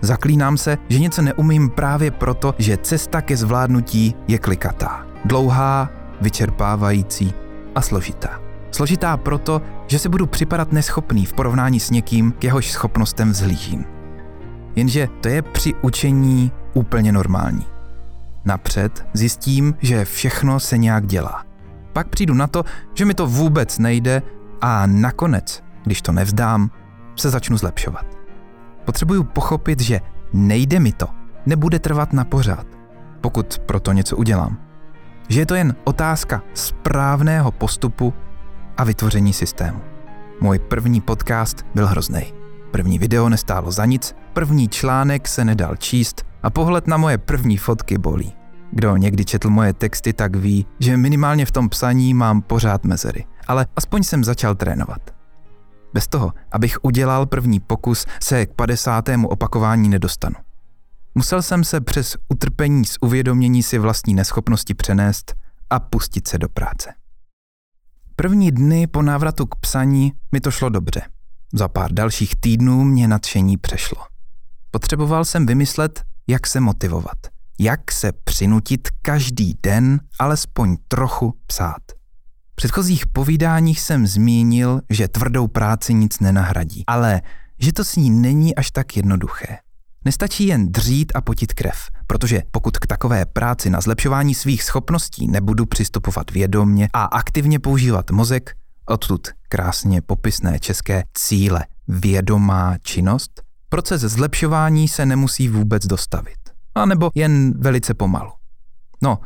Zaklínám 0.00 0.56
se, 0.56 0.78
že 0.88 0.98
něco 0.98 1.22
neumím 1.22 1.70
právě 1.70 2.10
proto, 2.10 2.54
že 2.58 2.76
cesta 2.76 3.20
ke 3.22 3.36
zvládnutí 3.36 4.14
je 4.28 4.38
klikatá. 4.38 5.06
Dlouhá, 5.24 5.90
vyčerpávající 6.20 7.34
a 7.74 7.80
složitá. 7.80 8.40
Složitá 8.70 9.16
proto, 9.16 9.62
že 9.86 9.98
se 9.98 10.08
budu 10.08 10.26
připadat 10.26 10.72
neschopný 10.72 11.26
v 11.26 11.32
porovnání 11.32 11.80
s 11.80 11.90
někým, 11.90 12.32
k 12.32 12.44
jehož 12.44 12.70
schopnostem 12.70 13.30
vzhlížím. 13.30 13.84
Jenže 14.76 15.08
to 15.20 15.28
je 15.28 15.42
při 15.42 15.74
učení 15.82 16.52
úplně 16.74 17.12
normální. 17.12 17.66
Napřed 18.44 19.06
zjistím, 19.12 19.74
že 19.80 20.04
všechno 20.04 20.60
se 20.60 20.78
nějak 20.78 21.06
dělá. 21.06 21.44
Pak 21.92 22.08
přijdu 22.08 22.34
na 22.34 22.46
to, 22.46 22.64
že 22.94 23.04
mi 23.04 23.14
to 23.14 23.26
vůbec 23.26 23.78
nejde 23.78 24.22
a 24.60 24.86
nakonec, 24.86 25.62
když 25.84 26.02
to 26.02 26.12
nevzdám, 26.12 26.70
se 27.16 27.30
začnu 27.30 27.56
zlepšovat. 27.56 28.23
Potřebuju 28.84 29.24
pochopit, 29.24 29.80
že 29.80 30.00
nejde 30.32 30.80
mi 30.80 30.92
to, 30.92 31.06
nebude 31.46 31.78
trvat 31.78 32.12
na 32.12 32.24
pořád, 32.24 32.66
pokud 33.20 33.58
proto 33.58 33.92
něco 33.92 34.16
udělám. 34.16 34.58
Že 35.28 35.40
je 35.40 35.46
to 35.46 35.54
jen 35.54 35.74
otázka 35.84 36.42
správného 36.54 37.52
postupu 37.52 38.14
a 38.76 38.84
vytvoření 38.84 39.32
systému. 39.32 39.80
Můj 40.40 40.58
první 40.58 41.00
podcast 41.00 41.66
byl 41.74 41.86
hrozný. 41.86 42.34
První 42.70 42.98
video 42.98 43.28
nestálo 43.28 43.70
za 43.70 43.84
nic, 43.84 44.14
první 44.32 44.68
článek 44.68 45.28
se 45.28 45.44
nedal 45.44 45.76
číst 45.76 46.26
a 46.42 46.50
pohled 46.50 46.86
na 46.86 46.96
moje 46.96 47.18
první 47.18 47.56
fotky 47.56 47.98
bolí. 47.98 48.32
Kdo 48.70 48.96
někdy 48.96 49.24
četl 49.24 49.50
moje 49.50 49.72
texty, 49.72 50.12
tak 50.12 50.36
ví, 50.36 50.66
že 50.80 50.96
minimálně 50.96 51.46
v 51.46 51.50
tom 51.50 51.68
psaní 51.68 52.14
mám 52.14 52.42
pořád 52.42 52.84
mezery. 52.84 53.24
Ale 53.46 53.66
aspoň 53.76 54.02
jsem 54.02 54.24
začal 54.24 54.54
trénovat. 54.54 55.13
Bez 55.94 56.08
toho, 56.08 56.32
abych 56.52 56.78
udělal 56.82 57.26
první 57.26 57.60
pokus, 57.60 58.06
se 58.22 58.46
k 58.46 58.54
50. 58.54 59.04
opakování 59.28 59.88
nedostanu. 59.88 60.36
Musel 61.14 61.42
jsem 61.42 61.64
se 61.64 61.80
přes 61.80 62.16
utrpení 62.28 62.84
z 62.84 62.96
uvědomění 63.00 63.62
si 63.62 63.78
vlastní 63.78 64.14
neschopnosti 64.14 64.74
přenést 64.74 65.34
a 65.70 65.80
pustit 65.80 66.28
se 66.28 66.38
do 66.38 66.48
práce. 66.48 66.94
První 68.16 68.50
dny 68.50 68.86
po 68.86 69.02
návratu 69.02 69.46
k 69.46 69.56
psaní 69.56 70.12
mi 70.32 70.40
to 70.40 70.50
šlo 70.50 70.68
dobře. 70.68 71.02
Za 71.52 71.68
pár 71.68 71.92
dalších 71.92 72.36
týdnů 72.40 72.84
mě 72.84 73.08
nadšení 73.08 73.56
přešlo. 73.56 74.02
Potřeboval 74.70 75.24
jsem 75.24 75.46
vymyslet, 75.46 76.02
jak 76.26 76.46
se 76.46 76.60
motivovat, 76.60 77.18
jak 77.60 77.92
se 77.92 78.12
přinutit 78.12 78.88
každý 79.02 79.54
den 79.62 80.00
alespoň 80.20 80.76
trochu 80.88 81.34
psát. 81.46 81.82
V 82.54 82.56
předchozích 82.56 83.06
povídáních 83.06 83.80
jsem 83.80 84.06
zmínil, 84.06 84.80
že 84.90 85.08
tvrdou 85.08 85.48
práci 85.48 85.94
nic 85.94 86.20
nenahradí, 86.20 86.84
ale 86.86 87.22
že 87.58 87.72
to 87.72 87.84
s 87.84 87.96
ní 87.96 88.10
není 88.10 88.54
až 88.54 88.70
tak 88.70 88.96
jednoduché. 88.96 89.58
Nestačí 90.04 90.46
jen 90.46 90.72
dřít 90.72 91.12
a 91.14 91.20
potit 91.20 91.54
krev, 91.54 91.76
protože 92.06 92.42
pokud 92.50 92.78
k 92.78 92.86
takové 92.86 93.26
práci 93.26 93.70
na 93.70 93.80
zlepšování 93.80 94.34
svých 94.34 94.62
schopností 94.62 95.28
nebudu 95.28 95.66
přistupovat 95.66 96.30
vědomně 96.30 96.88
a 96.92 97.04
aktivně 97.04 97.58
používat 97.58 98.10
mozek, 98.10 98.56
odtud 98.86 99.28
krásně 99.48 100.02
popisné 100.02 100.58
české 100.58 101.04
cíle, 101.14 101.64
vědomá 101.88 102.78
činnost, 102.82 103.42
proces 103.68 104.00
zlepšování 104.00 104.88
se 104.88 105.06
nemusí 105.06 105.48
vůbec 105.48 105.86
dostavit. 105.86 106.38
A 106.74 106.86
nebo 106.86 107.10
jen 107.14 107.60
velice 107.60 107.94
pomalu. 107.94 108.30
No, 109.02 109.18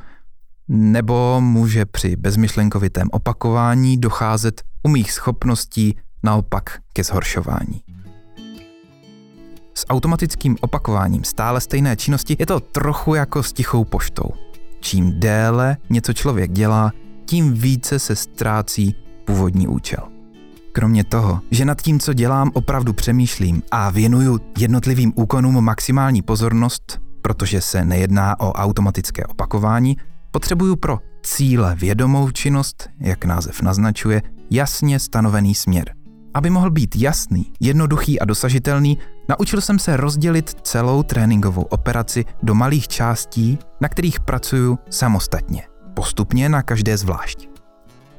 nebo 0.69 1.41
může 1.41 1.87
při 1.87 2.17
bezmyšlenkovitém 2.17 3.09
opakování 3.13 3.97
docházet 3.97 4.63
u 4.83 4.89
mých 4.89 5.13
schopností 5.13 5.97
naopak 6.23 6.79
ke 6.93 7.05
zhoršování. 7.05 7.83
S 9.75 9.87
automatickým 9.89 10.57
opakováním 10.61 11.25
stále 11.25 11.61
stejné 11.61 11.97
činnosti 11.97 12.37
je 12.39 12.47
to 12.47 12.61
trochu 12.61 13.15
jako 13.15 13.43
s 13.43 13.53
tichou 13.53 13.85
poštou. 13.85 14.31
Čím 14.81 15.21
déle 15.21 15.77
něco 15.91 16.13
člověk 16.13 16.53
dělá, 16.53 16.93
tím 17.27 17.55
více 17.55 17.99
se 17.99 18.17
ztrácí 18.17 18.95
původní 19.25 19.69
účel. 19.69 20.09
Kromě 20.73 21.05
toho, 21.05 21.41
že 21.51 21.65
nad 21.65 21.83
tím, 21.83 22.01
co 22.01 22.13
dělám, 22.13 22.51
opravdu 22.55 22.93
přemýšlím 22.93 23.63
a 23.71 23.91
věnuju 23.91 24.41
jednotlivým 24.59 25.13
úkonům 25.17 25.65
maximální 25.65 26.23
pozornost, 26.23 27.01
protože 27.23 27.61
se 27.61 27.85
nejedná 27.85 28.41
o 28.41 28.53
automatické 28.53 29.25
opakování, 29.25 29.97
Potřebuju 30.31 30.77
pro 30.77 30.99
cíle 31.23 31.75
vědomou 31.75 32.31
činnost, 32.31 32.89
jak 33.01 33.25
název 33.25 33.63
naznačuje, 33.63 34.23
jasně 34.51 34.99
stanovený 34.99 35.55
směr. 35.55 35.95
Aby 36.35 36.51
mohl 36.51 36.71
být 36.71 36.97
jasný, 36.97 37.53
jednoduchý 37.61 38.21
a 38.21 38.25
dosažitelný, 38.25 38.99
naučil 39.29 39.61
jsem 39.61 39.79
se 39.79 39.97
rozdělit 39.97 40.57
celou 40.63 41.03
tréninkovou 41.03 41.63
operaci 41.63 42.25
do 42.43 42.55
malých 42.55 42.89
částí, 42.89 43.59
na 43.81 43.89
kterých 43.89 44.21
pracuju 44.21 44.79
samostatně, 44.91 45.63
postupně 45.95 46.49
na 46.49 46.63
každé 46.63 46.97
zvlášť. 46.97 47.49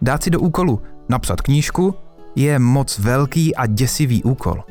Dát 0.02 0.24
si 0.24 0.30
do 0.30 0.40
úkolu 0.40 0.82
napsat 1.10 1.42
knížku 1.42 1.96
je 2.36 2.60
moc 2.60 3.00
velký 3.00 3.56
a 3.56 3.66
děsivý 3.66 4.24
úkol. 4.24 4.64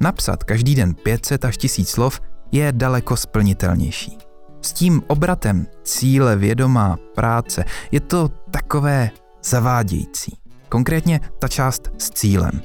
Napsat 0.00 0.44
každý 0.44 0.74
den 0.74 0.94
500 0.94 1.44
až 1.44 1.56
1000 1.56 1.88
slov 1.88 2.20
je 2.52 2.72
daleko 2.72 3.16
splnitelnější. 3.16 4.27
S 4.62 4.72
tím 4.72 5.02
obratem 5.06 5.66
cíle 5.82 6.36
vědomá 6.36 6.98
práce 7.14 7.64
je 7.92 8.00
to 8.00 8.30
takové 8.50 9.10
zavádějící. 9.44 10.38
Konkrétně 10.68 11.20
ta 11.38 11.48
část 11.48 11.90
s 11.98 12.10
cílem. 12.10 12.62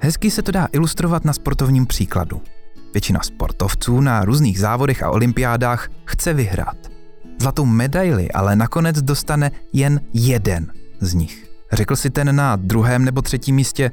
Hezky 0.00 0.30
se 0.30 0.42
to 0.42 0.52
dá 0.52 0.68
ilustrovat 0.72 1.24
na 1.24 1.32
sportovním 1.32 1.86
příkladu. 1.86 2.42
Většina 2.92 3.20
sportovců 3.22 4.00
na 4.00 4.24
různých 4.24 4.60
závodech 4.60 5.02
a 5.02 5.10
olympiádách 5.10 5.88
chce 6.04 6.32
vyhrát. 6.32 6.76
Zlatou 7.40 7.64
medaili 7.64 8.30
ale 8.30 8.56
nakonec 8.56 9.02
dostane 9.02 9.50
jen 9.72 10.00
jeden 10.12 10.72
z 11.00 11.14
nich. 11.14 11.46
Řekl 11.72 11.96
si 11.96 12.10
ten 12.10 12.36
na 12.36 12.56
druhém 12.56 13.04
nebo 13.04 13.22
třetím 13.22 13.56
místě, 13.56 13.92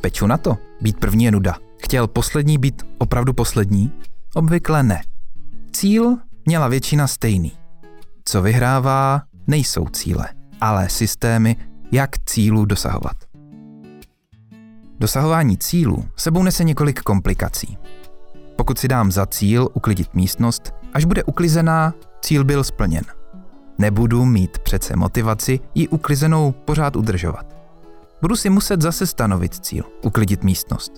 peču 0.00 0.26
na 0.26 0.36
to, 0.36 0.58
být 0.80 0.98
první 0.98 1.24
je 1.24 1.30
nuda. 1.30 1.56
Chtěl 1.82 2.06
poslední 2.06 2.58
být 2.58 2.82
opravdu 2.98 3.32
poslední? 3.32 3.92
Obvykle 4.34 4.82
ne. 4.82 5.00
Cíl 5.74 6.16
měla 6.46 6.68
většina 6.68 7.06
stejný. 7.06 7.52
Co 8.24 8.42
vyhrává, 8.42 9.22
nejsou 9.46 9.86
cíle, 9.86 10.28
ale 10.60 10.88
systémy, 10.88 11.56
jak 11.92 12.10
cílů 12.26 12.64
dosahovat. 12.64 13.16
Dosahování 14.98 15.58
cílů 15.58 16.04
sebou 16.16 16.42
nese 16.42 16.64
několik 16.64 17.00
komplikací. 17.00 17.78
Pokud 18.56 18.78
si 18.78 18.88
dám 18.88 19.12
za 19.12 19.26
cíl 19.26 19.68
uklidit 19.74 20.14
místnost, 20.14 20.74
až 20.92 21.04
bude 21.04 21.24
uklizená, 21.24 21.94
cíl 22.20 22.44
byl 22.44 22.64
splněn. 22.64 23.04
Nebudu 23.78 24.24
mít 24.24 24.58
přece 24.58 24.96
motivaci 24.96 25.60
ji 25.74 25.88
uklizenou 25.88 26.52
pořád 26.52 26.96
udržovat. 26.96 27.56
Budu 28.22 28.36
si 28.36 28.50
muset 28.50 28.82
zase 28.82 29.06
stanovit 29.06 29.54
cíl, 29.54 29.84
uklidit 30.02 30.44
místnost. 30.44 30.92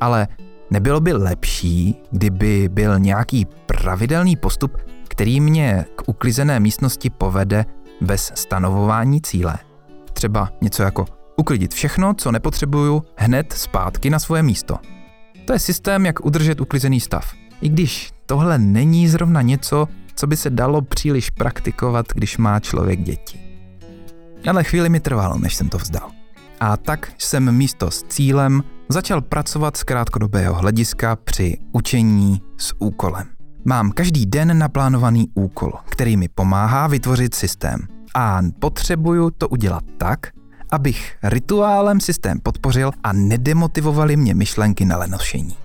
Ale 0.00 0.28
nebylo 0.70 1.00
by 1.00 1.12
lepší, 1.12 1.96
kdyby 2.10 2.68
byl 2.68 2.98
nějaký 2.98 3.46
pravidelný 3.66 4.36
postup, 4.36 4.76
který 5.08 5.40
mě 5.40 5.84
k 5.96 6.08
uklizené 6.08 6.60
místnosti 6.60 7.10
povede 7.10 7.64
bez 8.00 8.32
stanovování 8.34 9.20
cíle? 9.20 9.58
Třeba 10.12 10.48
něco 10.60 10.82
jako 10.82 11.04
uklidit 11.36 11.74
všechno, 11.74 12.14
co 12.14 12.32
nepotřebuju, 12.32 13.02
hned 13.16 13.52
zpátky 13.52 14.10
na 14.10 14.18
svoje 14.18 14.42
místo. 14.42 14.78
To 15.44 15.52
je 15.52 15.58
systém, 15.58 16.06
jak 16.06 16.26
udržet 16.26 16.60
uklizený 16.60 17.00
stav. 17.00 17.32
I 17.60 17.68
když 17.68 18.12
tohle 18.26 18.58
není 18.58 19.08
zrovna 19.08 19.42
něco, 19.42 19.88
co 20.14 20.26
by 20.26 20.36
se 20.36 20.50
dalo 20.50 20.82
příliš 20.82 21.30
praktikovat, 21.30 22.06
když 22.14 22.38
má 22.38 22.60
člověk 22.60 23.00
děti. 23.00 23.40
Ale 24.50 24.64
chvíli 24.64 24.88
mi 24.88 25.00
trvalo, 25.00 25.38
než 25.38 25.54
jsem 25.54 25.68
to 25.68 25.78
vzdal. 25.78 26.10
A 26.60 26.76
tak 26.76 27.12
jsem 27.18 27.52
místo 27.52 27.90
s 27.90 28.02
cílem 28.02 28.62
začal 28.88 29.20
pracovat 29.20 29.76
z 29.76 29.82
krátkodobého 29.82 30.54
hlediska 30.54 31.16
při 31.16 31.56
učení 31.72 32.42
s 32.56 32.74
úkolem. 32.78 33.26
Mám 33.64 33.90
každý 33.90 34.26
den 34.26 34.58
naplánovaný 34.58 35.28
úkol, 35.34 35.72
který 35.88 36.16
mi 36.16 36.28
pomáhá 36.28 36.86
vytvořit 36.86 37.34
systém. 37.34 37.80
A 38.14 38.40
potřebuju 38.58 39.30
to 39.30 39.48
udělat 39.48 39.84
tak, 39.98 40.26
abych 40.70 41.16
rituálem 41.22 42.00
systém 42.00 42.40
podpořil 42.40 42.90
a 43.04 43.12
nedemotivovali 43.12 44.16
mě 44.16 44.34
myšlenky 44.34 44.84
na 44.84 44.96
lenošení. 44.96 45.56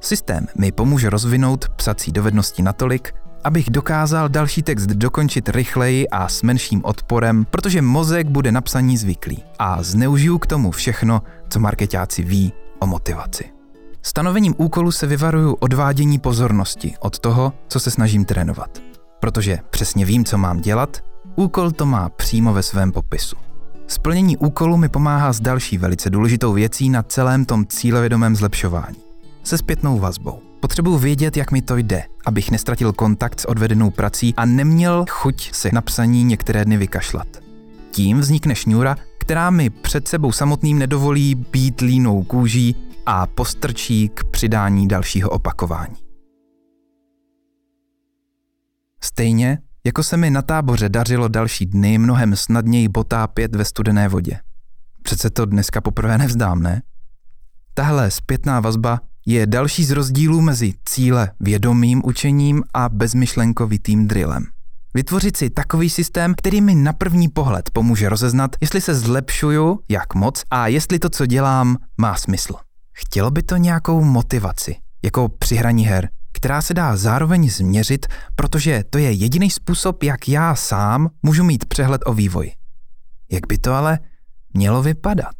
Systém 0.00 0.46
mi 0.58 0.72
pomůže 0.72 1.10
rozvinout 1.10 1.68
psací 1.68 2.12
dovednosti 2.12 2.62
natolik, 2.62 3.12
abych 3.44 3.70
dokázal 3.70 4.28
další 4.28 4.62
text 4.62 4.86
dokončit 4.86 5.48
rychleji 5.48 6.08
a 6.08 6.28
s 6.28 6.42
menším 6.42 6.84
odporem, 6.84 7.44
protože 7.50 7.82
mozek 7.82 8.28
bude 8.28 8.52
napsaní 8.52 8.96
zvyklý 8.96 9.44
a 9.58 9.82
zneužiju 9.82 10.38
k 10.38 10.46
tomu 10.46 10.70
všechno, 10.70 11.22
co 11.48 11.60
marketáci 11.60 12.22
ví 12.22 12.52
o 12.86 12.88
motivaci. 12.88 13.44
Stanovením 14.02 14.54
úkolu 14.58 14.92
se 14.92 15.06
vyvaruju 15.06 15.54
odvádění 15.54 16.18
pozornosti 16.18 16.94
od 17.00 17.18
toho, 17.18 17.52
co 17.68 17.80
se 17.80 17.90
snažím 17.90 18.24
trénovat. 18.24 18.78
Protože 19.20 19.58
přesně 19.70 20.04
vím, 20.04 20.24
co 20.24 20.38
mám 20.38 20.60
dělat, 20.60 21.00
úkol 21.36 21.70
to 21.70 21.86
má 21.86 22.08
přímo 22.08 22.52
ve 22.52 22.62
svém 22.62 22.92
popisu. 22.92 23.36
Splnění 23.86 24.36
úkolu 24.36 24.76
mi 24.76 24.88
pomáhá 24.88 25.32
s 25.32 25.40
další 25.40 25.78
velice 25.78 26.10
důležitou 26.10 26.52
věcí 26.52 26.90
na 26.90 27.02
celém 27.02 27.44
tom 27.44 27.66
cílevědomém 27.66 28.36
zlepšování. 28.36 28.96
Se 29.42 29.58
zpětnou 29.58 29.98
vazbou. 29.98 30.40
Potřebuji 30.60 30.98
vědět, 30.98 31.36
jak 31.36 31.52
mi 31.52 31.62
to 31.62 31.76
jde, 31.76 32.02
abych 32.26 32.50
nestratil 32.50 32.92
kontakt 32.92 33.40
s 33.40 33.44
odvedenou 33.44 33.90
prací 33.90 34.34
a 34.36 34.44
neměl 34.44 35.04
chuť 35.10 35.54
se 35.54 35.70
na 35.72 35.80
psaní 35.80 36.24
některé 36.24 36.64
dny 36.64 36.76
vykašlat. 36.76 37.45
Tím 37.96 38.20
vznikne 38.20 38.54
šňůra, 38.54 38.96
která 39.18 39.50
mi 39.50 39.70
před 39.70 40.08
sebou 40.08 40.32
samotným 40.32 40.78
nedovolí 40.78 41.34
být 41.34 41.80
línou 41.80 42.22
kůží 42.22 42.76
a 43.06 43.26
postrčí 43.26 44.08
k 44.08 44.24
přidání 44.24 44.88
dalšího 44.88 45.30
opakování. 45.30 45.96
Stejně 49.02 49.58
jako 49.86 50.02
se 50.02 50.16
mi 50.16 50.30
na 50.30 50.42
táboře 50.42 50.88
dařilo 50.88 51.28
další 51.28 51.66
dny 51.66 51.98
mnohem 51.98 52.36
snadněji 52.36 52.88
potápět 52.88 53.56
ve 53.56 53.64
studené 53.64 54.08
vodě. 54.08 54.40
Přece 55.02 55.30
to 55.30 55.46
dneska 55.46 55.80
poprvé 55.80 56.18
nevzdám, 56.18 56.62
ne? 56.62 56.82
Tahle 57.74 58.10
zpětná 58.10 58.60
vazba 58.60 59.00
je 59.26 59.46
další 59.46 59.84
z 59.84 59.90
rozdílů 59.90 60.40
mezi 60.40 60.74
cíle 60.84 61.30
vědomým 61.40 62.02
učením 62.04 62.62
a 62.74 62.88
bezmyšlenkovitým 62.88 64.08
drillem. 64.08 64.55
Vytvořit 64.96 65.36
si 65.36 65.50
takový 65.50 65.90
systém, 65.90 66.34
který 66.36 66.60
mi 66.60 66.74
na 66.74 66.92
první 66.92 67.28
pohled 67.28 67.70
pomůže 67.70 68.08
rozeznat, 68.08 68.56
jestli 68.60 68.80
se 68.80 68.94
zlepšuju, 68.94 69.78
jak 69.88 70.14
moc 70.14 70.42
a 70.50 70.66
jestli 70.66 70.98
to, 70.98 71.08
co 71.08 71.26
dělám, 71.26 71.76
má 71.98 72.16
smysl. 72.16 72.54
Chtělo 72.92 73.30
by 73.30 73.42
to 73.42 73.56
nějakou 73.56 74.04
motivaci, 74.04 74.76
jako 75.04 75.28
při 75.28 75.56
hraní 75.56 75.86
her, 75.86 76.08
která 76.32 76.62
se 76.62 76.74
dá 76.74 76.96
zároveň 76.96 77.50
změřit, 77.50 78.06
protože 78.34 78.84
to 78.90 78.98
je 78.98 79.12
jediný 79.12 79.50
způsob, 79.50 80.02
jak 80.02 80.28
já 80.28 80.54
sám 80.54 81.08
můžu 81.22 81.44
mít 81.44 81.64
přehled 81.64 82.02
o 82.06 82.14
vývoji. 82.14 82.52
Jak 83.32 83.46
by 83.48 83.58
to 83.58 83.74
ale 83.74 83.98
mělo 84.54 84.82
vypadat? 84.82 85.34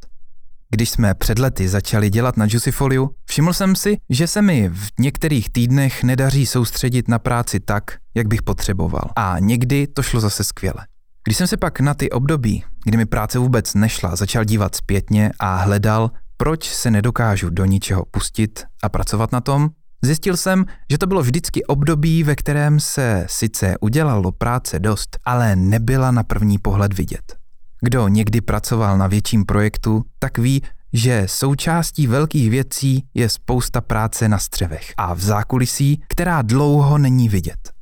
Když 0.71 0.91
jsme 0.91 1.15
před 1.15 1.39
lety 1.39 1.69
začali 1.69 2.11
dělat 2.11 2.37
na 2.37 2.47
Juicifoliu, 2.49 3.11
všiml 3.25 3.53
jsem 3.53 3.77
si, 3.77 3.97
že 4.11 4.27
se 4.27 4.43
mi 4.43 4.69
v 4.69 4.89
některých 4.99 5.51
týdnech 5.51 6.03
nedaří 6.03 6.47
soustředit 6.47 7.09
na 7.09 7.19
práci 7.19 7.61
tak, 7.61 7.99
jak 8.17 8.29
bych 8.29 8.43
potřeboval. 8.43 9.11
A 9.17 9.37
někdy 9.39 9.87
to 9.87 10.03
šlo 10.03 10.21
zase 10.21 10.45
skvěle. 10.45 10.87
Když 11.25 11.37
jsem 11.37 11.47
se 11.47 11.57
pak 11.57 11.81
na 11.81 11.95
ty 11.95 12.11
období, 12.11 12.65
kdy 12.85 12.97
mi 12.97 13.07
práce 13.07 13.39
vůbec 13.39 13.75
nešla, 13.75 14.17
začal 14.17 14.45
dívat 14.45 14.75
zpětně 14.75 15.31
a 15.39 15.57
hledal, 15.57 16.11
proč 16.37 16.75
se 16.75 16.91
nedokážu 16.91 17.51
do 17.51 17.65
ničeho 17.65 18.05
pustit 18.11 18.65
a 18.83 18.89
pracovat 18.89 19.33
na 19.33 19.41
tom, 19.41 19.69
Zjistil 20.05 20.37
jsem, 20.37 20.65
že 20.91 20.99
to 20.99 21.07
bylo 21.07 21.23
vždycky 21.23 21.65
období, 21.65 22.23
ve 22.23 22.37
kterém 22.37 22.81
se 22.81 23.27
sice 23.29 23.75
udělalo 23.81 24.33
práce 24.33 24.79
dost, 24.79 25.19
ale 25.25 25.57
nebyla 25.57 26.11
na 26.11 26.23
první 26.23 26.59
pohled 26.59 26.93
vidět. 26.93 27.37
Kdo 27.81 28.09
někdy 28.09 28.41
pracoval 28.41 28.99
na 28.99 29.07
větším 29.07 29.45
projektu, 29.45 30.03
tak 30.19 30.39
ví, 30.39 30.63
že 30.93 31.23
součástí 31.27 32.07
velkých 32.07 32.51
věcí 32.51 33.05
je 33.15 33.29
spousta 33.29 33.81
práce 33.81 34.29
na 34.29 34.39
střevech 34.39 34.93
a 34.97 35.15
v 35.15 35.21
zákulisí, 35.21 36.03
která 36.09 36.43
dlouho 36.43 36.99
není 36.99 37.29
vidět. 37.29 37.76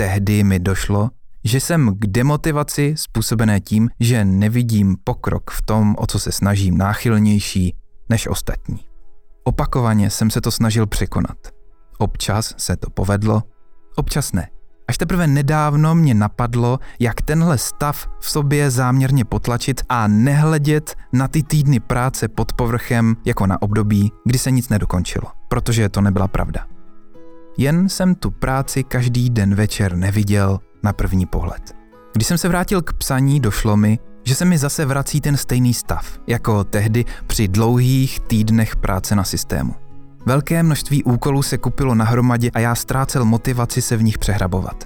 Tehdy 0.00 0.44
mi 0.44 0.58
došlo, 0.58 1.10
že 1.44 1.60
jsem 1.60 1.94
k 1.98 2.06
demotivaci 2.06 2.94
způsobené 2.96 3.60
tím, 3.60 3.88
že 4.00 4.24
nevidím 4.24 4.96
pokrok 5.04 5.50
v 5.50 5.62
tom, 5.62 5.94
o 5.98 6.06
co 6.06 6.18
se 6.18 6.32
snažím 6.32 6.78
náchylnější 6.78 7.76
než 8.08 8.26
ostatní. 8.26 8.78
Opakovaně 9.44 10.10
jsem 10.10 10.30
se 10.30 10.40
to 10.40 10.50
snažil 10.50 10.86
překonat. 10.86 11.36
Občas 11.98 12.54
se 12.56 12.76
to 12.76 12.90
povedlo, 12.90 13.42
občas 13.96 14.32
ne. 14.32 14.48
Až 14.88 14.98
teprve 14.98 15.26
nedávno 15.26 15.94
mě 15.94 16.14
napadlo, 16.14 16.78
jak 17.00 17.22
tenhle 17.22 17.58
stav 17.58 18.06
v 18.20 18.30
sobě 18.30 18.70
záměrně 18.70 19.24
potlačit 19.24 19.82
a 19.88 20.08
nehledět 20.08 20.94
na 21.12 21.28
ty 21.28 21.42
týdny 21.42 21.80
práce 21.80 22.28
pod 22.28 22.52
povrchem 22.52 23.16
jako 23.24 23.46
na 23.46 23.62
období, 23.62 24.12
kdy 24.24 24.38
se 24.38 24.50
nic 24.50 24.68
nedokončilo, 24.68 25.26
protože 25.48 25.88
to 25.88 26.00
nebyla 26.00 26.28
pravda. 26.28 26.77
Jen 27.60 27.88
jsem 27.88 28.14
tu 28.14 28.30
práci 28.30 28.84
každý 28.84 29.30
den 29.30 29.54
večer 29.54 29.96
neviděl 29.96 30.60
na 30.82 30.92
první 30.92 31.26
pohled. 31.26 31.76
Když 32.14 32.26
jsem 32.26 32.38
se 32.38 32.48
vrátil 32.48 32.82
k 32.82 32.92
psaní, 32.92 33.40
došlo 33.40 33.76
mi, 33.76 33.98
že 34.24 34.34
se 34.34 34.44
mi 34.44 34.58
zase 34.58 34.84
vrací 34.84 35.20
ten 35.20 35.36
stejný 35.36 35.74
stav, 35.74 36.18
jako 36.26 36.64
tehdy 36.64 37.04
při 37.26 37.48
dlouhých 37.48 38.20
týdnech 38.20 38.76
práce 38.76 39.16
na 39.16 39.24
systému. 39.24 39.74
Velké 40.26 40.62
množství 40.62 41.04
úkolů 41.04 41.42
se 41.42 41.58
kupilo 41.58 41.94
na 41.94 42.04
hromadě 42.04 42.50
a 42.54 42.58
já 42.58 42.74
ztrácel 42.74 43.24
motivaci 43.24 43.82
se 43.82 43.96
v 43.96 44.02
nich 44.02 44.18
přehrabovat. 44.18 44.84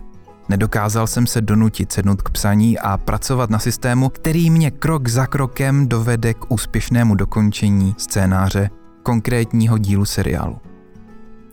Nedokázal 0.48 1.06
jsem 1.06 1.26
se 1.26 1.40
donutit 1.40 1.92
sednout 1.92 2.22
k 2.22 2.30
psaní 2.30 2.78
a 2.78 2.98
pracovat 2.98 3.50
na 3.50 3.58
systému, 3.58 4.08
který 4.08 4.50
mě 4.50 4.70
krok 4.70 5.08
za 5.08 5.26
krokem 5.26 5.88
dovede 5.88 6.34
k 6.34 6.52
úspěšnému 6.52 7.14
dokončení 7.14 7.94
scénáře 7.98 8.70
konkrétního 9.02 9.78
dílu 9.78 10.04
seriálu. 10.04 10.71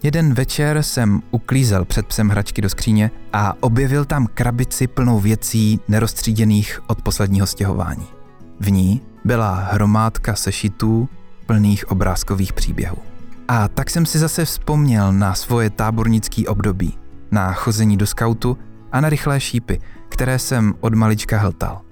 Jeden 0.03 0.33
večer 0.33 0.83
jsem 0.83 1.21
uklízel 1.31 1.85
před 1.85 2.05
psem 2.07 2.29
hračky 2.29 2.61
do 2.61 2.69
skříně 2.69 3.11
a 3.33 3.53
objevil 3.59 4.05
tam 4.05 4.27
krabici 4.27 4.87
plnou 4.87 5.19
věcí 5.19 5.79
nerozstříděných 5.87 6.79
od 6.87 7.01
posledního 7.01 7.47
stěhování. 7.47 8.07
V 8.59 8.71
ní 8.71 9.01
byla 9.25 9.55
hromádka 9.55 10.35
sešitů 10.35 11.09
plných 11.45 11.91
obrázkových 11.91 12.53
příběhů. 12.53 12.97
A 13.47 13.67
tak 13.67 13.89
jsem 13.89 14.05
si 14.05 14.19
zase 14.19 14.45
vzpomněl 14.45 15.13
na 15.13 15.35
svoje 15.35 15.69
tábornické 15.69 16.47
období, 16.47 16.97
na 17.31 17.53
chození 17.53 17.97
do 17.97 18.07
skautu 18.07 18.57
a 18.91 19.01
na 19.01 19.09
rychlé 19.09 19.39
šípy, 19.39 19.79
které 20.09 20.39
jsem 20.39 20.73
od 20.79 20.93
malička 20.93 21.37
hltal. 21.37 21.88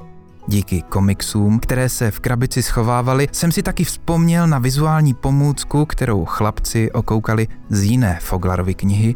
Díky 0.49 0.81
komiksům, 0.81 1.60
které 1.60 1.89
se 1.89 2.12
v 2.12 2.19
krabici 2.19 2.63
schovávaly, 2.63 3.27
jsem 3.31 3.51
si 3.51 3.63
taky 3.63 3.83
vzpomněl 3.83 4.47
na 4.47 4.60
vizuální 4.60 5.13
pomůcku, 5.13 5.86
kterou 5.86 6.25
chlapci 6.25 6.91
okoukali 6.91 7.47
z 7.69 7.83
jiné 7.83 8.19
Foglarovy 8.21 8.73
knihy 8.73 9.15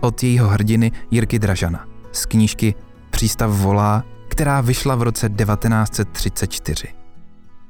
od 0.00 0.22
jejího 0.22 0.48
hrdiny 0.48 0.92
Jirky 1.10 1.38
Dražana 1.38 1.86
z 2.12 2.26
knížky 2.26 2.74
Přístav 3.10 3.50
volá, 3.50 4.04
která 4.28 4.60
vyšla 4.60 4.94
v 4.94 5.02
roce 5.02 5.28
1934. 5.28 6.88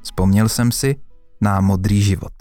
Vzpomněl 0.01 0.49
jsem 0.49 0.71
si 0.71 0.95
na 1.41 1.61
modrý 1.61 2.01
život. 2.01 2.33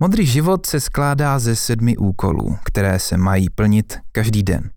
Modrý 0.00 0.26
život 0.26 0.66
se 0.66 0.80
skládá 0.80 1.38
ze 1.38 1.56
sedmi 1.56 1.96
úkolů, 1.96 2.58
které 2.64 2.98
se 2.98 3.16
mají 3.16 3.50
plnit 3.50 3.98
každý 4.12 4.42
den. 4.42 4.70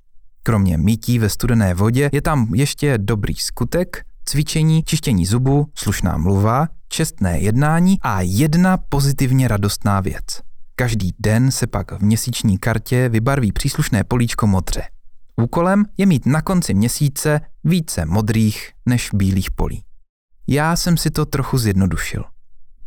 Kromě 0.43 0.77
mítí 0.77 1.19
ve 1.19 1.29
studené 1.29 1.73
vodě 1.73 2.09
je 2.13 2.21
tam 2.21 2.47
ještě 2.55 2.97
dobrý 2.97 3.35
skutek, 3.35 4.01
cvičení, 4.25 4.83
čištění 4.83 5.25
zubů, 5.25 5.65
slušná 5.75 6.17
mluva, 6.17 6.67
čestné 6.89 7.39
jednání 7.39 7.97
a 8.01 8.21
jedna 8.21 8.77
pozitivně 8.77 9.47
radostná 9.47 9.99
věc. 10.01 10.23
Každý 10.75 11.13
den 11.19 11.51
se 11.51 11.67
pak 11.67 11.91
v 11.91 11.99
měsíční 11.99 12.57
kartě 12.57 13.09
vybarví 13.09 13.51
příslušné 13.51 14.03
políčko 14.03 14.47
modře. 14.47 14.83
Úkolem 15.41 15.85
je 15.97 16.05
mít 16.05 16.25
na 16.25 16.41
konci 16.41 16.73
měsíce 16.73 17.41
více 17.63 18.05
modrých 18.05 18.71
než 18.85 19.09
bílých 19.13 19.51
polí. 19.51 19.83
Já 20.47 20.75
jsem 20.75 20.97
si 20.97 21.11
to 21.11 21.25
trochu 21.25 21.57
zjednodušil. 21.57 22.23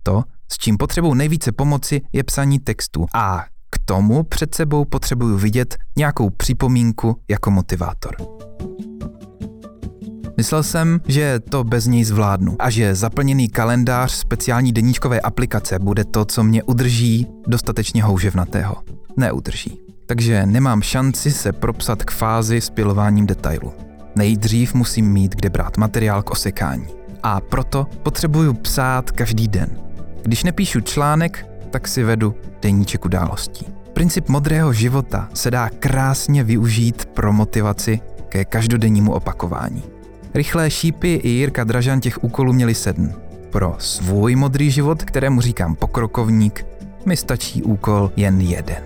To, 0.03 0.23
s 0.53 0.59
čím 0.59 0.77
potřebuji 0.77 1.15
nejvíce 1.15 1.53
pomoci, 1.53 2.01
je 2.13 2.25
psaní 2.25 2.59
textu 2.59 3.07
a 3.15 3.45
k 3.71 3.79
tomu 3.85 4.23
před 4.23 4.55
sebou 4.55 4.85
potřebuju 4.85 5.37
vidět 5.37 5.77
nějakou 5.97 6.31
připomínku 6.31 7.21
jako 7.29 7.51
motivátor. 7.51 8.17
Myslel 10.39 10.63
jsem, 10.63 11.01
že 11.07 11.41
to 11.41 11.65
bez 11.65 11.87
něj 11.87 12.05
zvládnu 12.05 12.57
a 12.59 12.71
že 12.71 12.95
zaplněný 12.95 13.49
kalendář 13.49 14.13
speciální 14.13 14.73
deníčkové 14.73 15.21
aplikace 15.21 15.79
bude 15.79 16.05
to, 16.05 16.25
co 16.25 16.43
mě 16.43 16.63
udrží 16.63 17.27
dostatečně 17.47 18.03
houževnatého. 18.03 18.77
Neudrží. 19.17 19.81
Takže 20.07 20.47
nemám 20.47 20.83
šanci 20.83 21.31
se 21.31 21.53
propsat 21.53 22.03
k 22.03 22.11
fázi 22.11 22.61
s 22.61 22.71
pilováním 22.71 23.27
detailu. 23.27 23.73
Nejdřív 24.17 24.75
musím 24.75 25.13
mít 25.13 25.35
kde 25.35 25.51
brát 25.51 25.77
materiál 25.77 26.23
k 26.23 26.31
osekání. 26.31 26.87
A 27.23 27.41
proto 27.41 27.87
potřebuju 28.03 28.55
psát 28.55 29.11
každý 29.11 29.49
den. 29.49 29.79
Když 30.23 30.45
nepíšu 30.45 30.81
článek, 30.81 31.47
tak 31.71 31.89
si 31.89 32.05
vedu 32.05 32.35
deníček 32.63 33.05
událostí. 33.05 33.67
Princip 33.93 34.29
modrého 34.29 34.73
života 34.73 35.29
se 35.35 35.51
dá 35.51 35.71
krásně 35.79 36.45
využít 36.45 37.07
pro 37.07 37.33
motivaci 37.33 38.01
ke 38.29 38.45
každodennímu 38.45 39.13
opakování. 39.13 39.98
Rychlé 40.35 40.71
šípy 40.71 41.15
i 41.15 41.29
Jirka 41.29 41.65
Dražan 41.65 42.01
těch 42.01 42.25
úkolů 42.25 42.53
měli 42.53 42.75
sedm. 42.75 43.13
Pro 43.51 43.77
svůj 43.79 44.37
modrý 44.37 44.71
život, 44.71 45.03
kterému 45.03 45.41
říkám 45.41 45.75
pokrokovník, 45.75 46.67
mi 47.07 47.17
stačí 47.17 47.63
úkol 47.63 48.13
jen 48.17 48.41
jeden. 48.41 48.83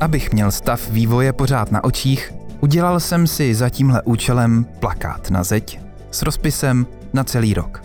Abych 0.00 0.32
měl 0.32 0.50
stav 0.50 0.90
vývoje 0.90 1.32
pořád 1.32 1.72
na 1.72 1.84
očích, 1.84 2.34
udělal 2.60 3.00
jsem 3.00 3.26
si 3.26 3.54
za 3.54 3.70
tímhle 3.70 4.02
účelem 4.02 4.64
plakát 4.64 5.30
na 5.30 5.44
zeď 5.44 5.80
s 6.10 6.22
rozpisem 6.22 6.86
na 7.12 7.24
celý 7.24 7.54
rok. 7.54 7.84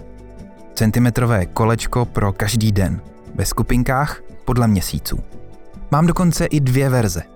Centimetrové 0.75 1.45
kolečko 1.45 2.05
pro 2.05 2.33
každý 2.33 2.71
den, 2.71 3.01
ve 3.35 3.45
skupinkách 3.45 4.21
podle 4.45 4.67
měsíců. 4.67 5.19
Mám 5.91 6.07
dokonce 6.07 6.45
i 6.45 6.59
dvě 6.59 6.89
verze– 6.89 7.23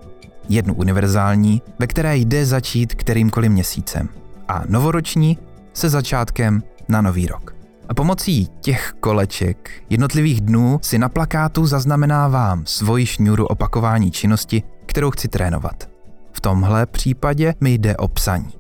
jednu 0.50 0.74
univerzální, 0.74 1.62
ve 1.80 1.88
které 1.88 2.18
jde 2.18 2.46
začít 2.46 2.96
kterýmkoliv 2.96 3.52
měsícem, 3.52 4.10
a 4.48 4.64
novoroční 4.70 5.38
se 5.74 5.90
začátkem 5.90 6.64
na 6.90 7.02
nový 7.02 7.28
rok. 7.28 7.56
A 7.90 7.94
pomocí 7.94 8.48
těch 8.62 8.94
koleček 9.00 9.70
jednotlivých 9.90 10.42
dnů 10.42 10.80
si 10.82 10.98
na 10.98 11.10
plakátu 11.10 11.66
zaznamenávám 11.66 12.66
svoji 12.66 13.06
šňůru 13.06 13.46
opakování 13.46 14.12
činnosti, 14.12 14.64
kterou 14.86 15.12
chci 15.12 15.28
trénovat. 15.28 15.90
V 16.32 16.42
tomhle 16.42 16.86
případě 16.86 17.54
mi 17.62 17.74
jde 17.74 17.98
o 17.98 18.08
psaní. 18.08 18.54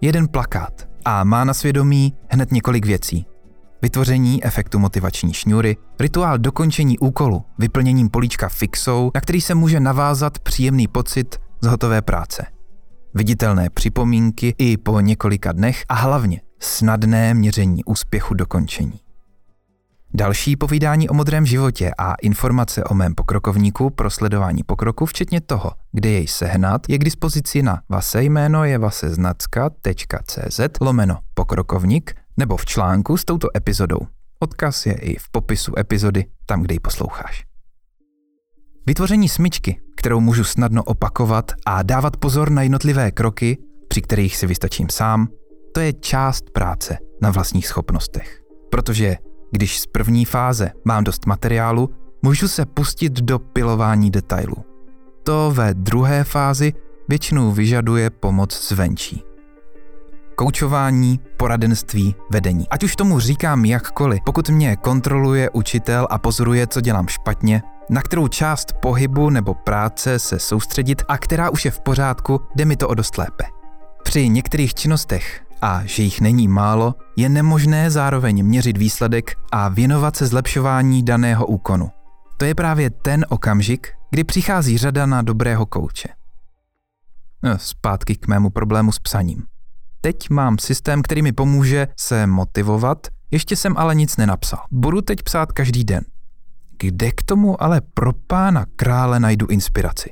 Jeden 0.00 0.28
plakát 0.28 0.88
a 1.04 1.24
má 1.24 1.44
na 1.44 1.54
svědomí 1.54 2.14
hned 2.28 2.52
několik 2.52 2.86
věcí, 2.86 3.26
vytvoření 3.82 4.44
efektu 4.44 4.78
motivační 4.78 5.32
šňůry, 5.32 5.76
rituál 6.00 6.38
dokončení 6.38 6.98
úkolu, 6.98 7.44
vyplněním 7.58 8.08
políčka 8.08 8.48
fixou, 8.48 9.10
na 9.14 9.20
který 9.20 9.40
se 9.40 9.54
může 9.54 9.80
navázat 9.80 10.38
příjemný 10.38 10.88
pocit 10.88 11.36
z 11.60 11.66
hotové 11.66 12.02
práce. 12.02 12.46
Viditelné 13.14 13.70
připomínky 13.70 14.54
i 14.58 14.76
po 14.76 15.00
několika 15.00 15.52
dnech 15.52 15.84
a 15.88 15.94
hlavně 15.94 16.40
snadné 16.60 17.34
měření 17.34 17.84
úspěchu 17.84 18.34
dokončení. 18.34 19.00
Další 20.14 20.56
povídání 20.56 21.08
o 21.08 21.14
modrém 21.14 21.46
životě 21.46 21.90
a 21.98 22.14
informace 22.14 22.84
o 22.84 22.94
mém 22.94 23.14
pokrokovníku 23.14 23.90
pro 23.90 24.10
sledování 24.10 24.62
pokroku, 24.62 25.06
včetně 25.06 25.40
toho, 25.40 25.70
kde 25.92 26.08
jej 26.08 26.26
sehnat, 26.26 26.82
je 26.88 26.98
k 26.98 27.04
dispozici 27.04 27.62
na 27.62 27.80
vase 27.88 28.22
jméno 28.22 28.64
je 28.64 28.78
vaseznacka.cz 28.78 30.60
lomeno 30.80 31.18
pokrokovník 31.34 32.14
nebo 32.38 32.56
v 32.56 32.64
článku 32.64 33.16
s 33.16 33.24
touto 33.24 33.48
epizodou. 33.56 33.98
Odkaz 34.40 34.86
je 34.86 34.92
i 34.92 35.18
v 35.18 35.30
popisu 35.30 35.78
epizody, 35.78 36.24
tam, 36.46 36.62
kde 36.62 36.74
ji 36.74 36.80
posloucháš. 36.80 37.44
Vytvoření 38.86 39.28
smyčky, 39.28 39.80
kterou 39.96 40.20
můžu 40.20 40.44
snadno 40.44 40.84
opakovat 40.84 41.52
a 41.66 41.82
dávat 41.82 42.16
pozor 42.16 42.50
na 42.50 42.62
jednotlivé 42.62 43.10
kroky, 43.10 43.58
při 43.88 44.02
kterých 44.02 44.36
si 44.36 44.46
vystačím 44.46 44.88
sám, 44.88 45.28
to 45.74 45.80
je 45.80 45.92
část 45.92 46.50
práce 46.50 46.98
na 47.22 47.30
vlastních 47.30 47.66
schopnostech. 47.66 48.40
Protože 48.70 49.16
když 49.52 49.80
z 49.80 49.86
první 49.86 50.24
fáze 50.24 50.70
mám 50.84 51.04
dost 51.04 51.26
materiálu, 51.26 51.90
můžu 52.22 52.48
se 52.48 52.66
pustit 52.66 53.12
do 53.12 53.38
pilování 53.38 54.10
detailů. 54.10 54.56
To 55.22 55.52
ve 55.54 55.74
druhé 55.74 56.24
fázi 56.24 56.72
většinou 57.08 57.52
vyžaduje 57.52 58.10
pomoc 58.10 58.68
zvenčí. 58.68 59.27
Koučování, 60.38 61.20
poradenství, 61.36 62.14
vedení. 62.30 62.68
Ať 62.68 62.84
už 62.84 62.96
tomu 62.96 63.20
říkám 63.20 63.64
jakkoliv, 63.64 64.20
pokud 64.24 64.48
mě 64.48 64.76
kontroluje 64.76 65.50
učitel 65.50 66.06
a 66.10 66.18
pozoruje, 66.18 66.66
co 66.66 66.80
dělám 66.80 67.08
špatně, 67.08 67.62
na 67.90 68.02
kterou 68.02 68.28
část 68.28 68.72
pohybu 68.72 69.30
nebo 69.30 69.54
práce 69.54 70.18
se 70.18 70.38
soustředit 70.38 71.02
a 71.08 71.18
která 71.18 71.50
už 71.50 71.64
je 71.64 71.70
v 71.70 71.80
pořádku, 71.80 72.40
jde 72.54 72.64
mi 72.64 72.76
to 72.76 72.88
o 72.88 72.94
dost 72.94 73.18
lépe. 73.18 73.44
Při 74.02 74.28
některých 74.28 74.74
činnostech, 74.74 75.42
a 75.62 75.82
že 75.84 76.02
jich 76.02 76.20
není 76.20 76.48
málo, 76.48 76.94
je 77.16 77.28
nemožné 77.28 77.90
zároveň 77.90 78.44
měřit 78.44 78.78
výsledek 78.78 79.34
a 79.52 79.68
věnovat 79.68 80.16
se 80.16 80.26
zlepšování 80.26 81.02
daného 81.02 81.46
úkonu. 81.46 81.90
To 82.36 82.44
je 82.44 82.54
právě 82.54 82.90
ten 82.90 83.26
okamžik, 83.28 83.88
kdy 84.10 84.24
přichází 84.24 84.78
řada 84.78 85.06
na 85.06 85.22
dobrého 85.22 85.66
kouče. 85.66 86.08
No, 87.42 87.58
zpátky 87.58 88.16
k 88.16 88.28
mému 88.28 88.50
problému 88.50 88.92
s 88.92 88.98
psaním. 88.98 89.42
Teď 90.00 90.30
mám 90.30 90.58
systém, 90.58 91.02
který 91.02 91.22
mi 91.22 91.32
pomůže 91.32 91.88
se 91.96 92.26
motivovat, 92.26 93.06
ještě 93.30 93.56
jsem 93.56 93.74
ale 93.76 93.94
nic 93.94 94.16
nenapsal. 94.16 94.60
Budu 94.70 95.00
teď 95.00 95.22
psát 95.22 95.52
každý 95.52 95.84
den. 95.84 96.04
Kde 96.78 97.10
k 97.12 97.22
tomu 97.22 97.62
ale 97.62 97.80
pro 97.94 98.12
pána 98.12 98.66
krále 98.76 99.20
najdu 99.20 99.46
inspiraci? 99.46 100.10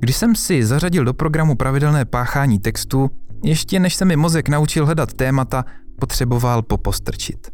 Když 0.00 0.16
jsem 0.16 0.34
si 0.34 0.66
zařadil 0.66 1.04
do 1.04 1.14
programu 1.14 1.54
pravidelné 1.54 2.04
páchání 2.04 2.58
textu, 2.58 3.10
ještě 3.44 3.80
než 3.80 3.94
se 3.94 4.04
mi 4.04 4.16
mozek 4.16 4.48
naučil 4.48 4.86
hledat 4.86 5.12
témata, 5.12 5.64
potřeboval 6.00 6.62
popostrčit. 6.62 7.50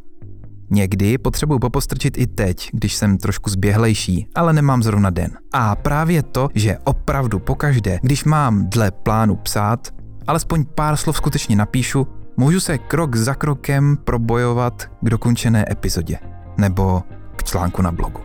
Někdy 0.71 1.19
potřebuji 1.19 1.59
popostrčit 1.59 2.19
i 2.19 2.27
teď, 2.27 2.71
když 2.73 2.95
jsem 2.95 3.19
trošku 3.19 3.51
zběhlejší, 3.51 4.29
ale 4.35 4.53
nemám 4.53 4.83
zrovna 4.83 5.11
den. 5.11 5.39
A 5.53 5.77
právě 5.77 6.23
to, 6.23 6.49
že 6.55 6.79
opravdu 6.85 7.39
pokaždé, 7.39 7.99
když 8.03 8.25
mám 8.25 8.71
dle 8.71 8.91
plánu 8.91 9.37
psát, 9.37 9.89
alespoň 10.31 10.65
pár 10.65 10.97
slov 10.97 11.17
skutečně 11.17 11.57
napíšu, 11.57 12.07
můžu 12.37 12.61
se 12.61 12.79
krok 12.79 13.17
za 13.17 13.35
krokem 13.35 13.97
probojovat 13.97 14.91
k 15.01 15.11
dokončené 15.11 15.65
epizodě 15.71 16.19
nebo 16.57 17.03
k 17.37 17.45
článku 17.45 17.83
na 17.83 17.93
blogu. 17.93 18.21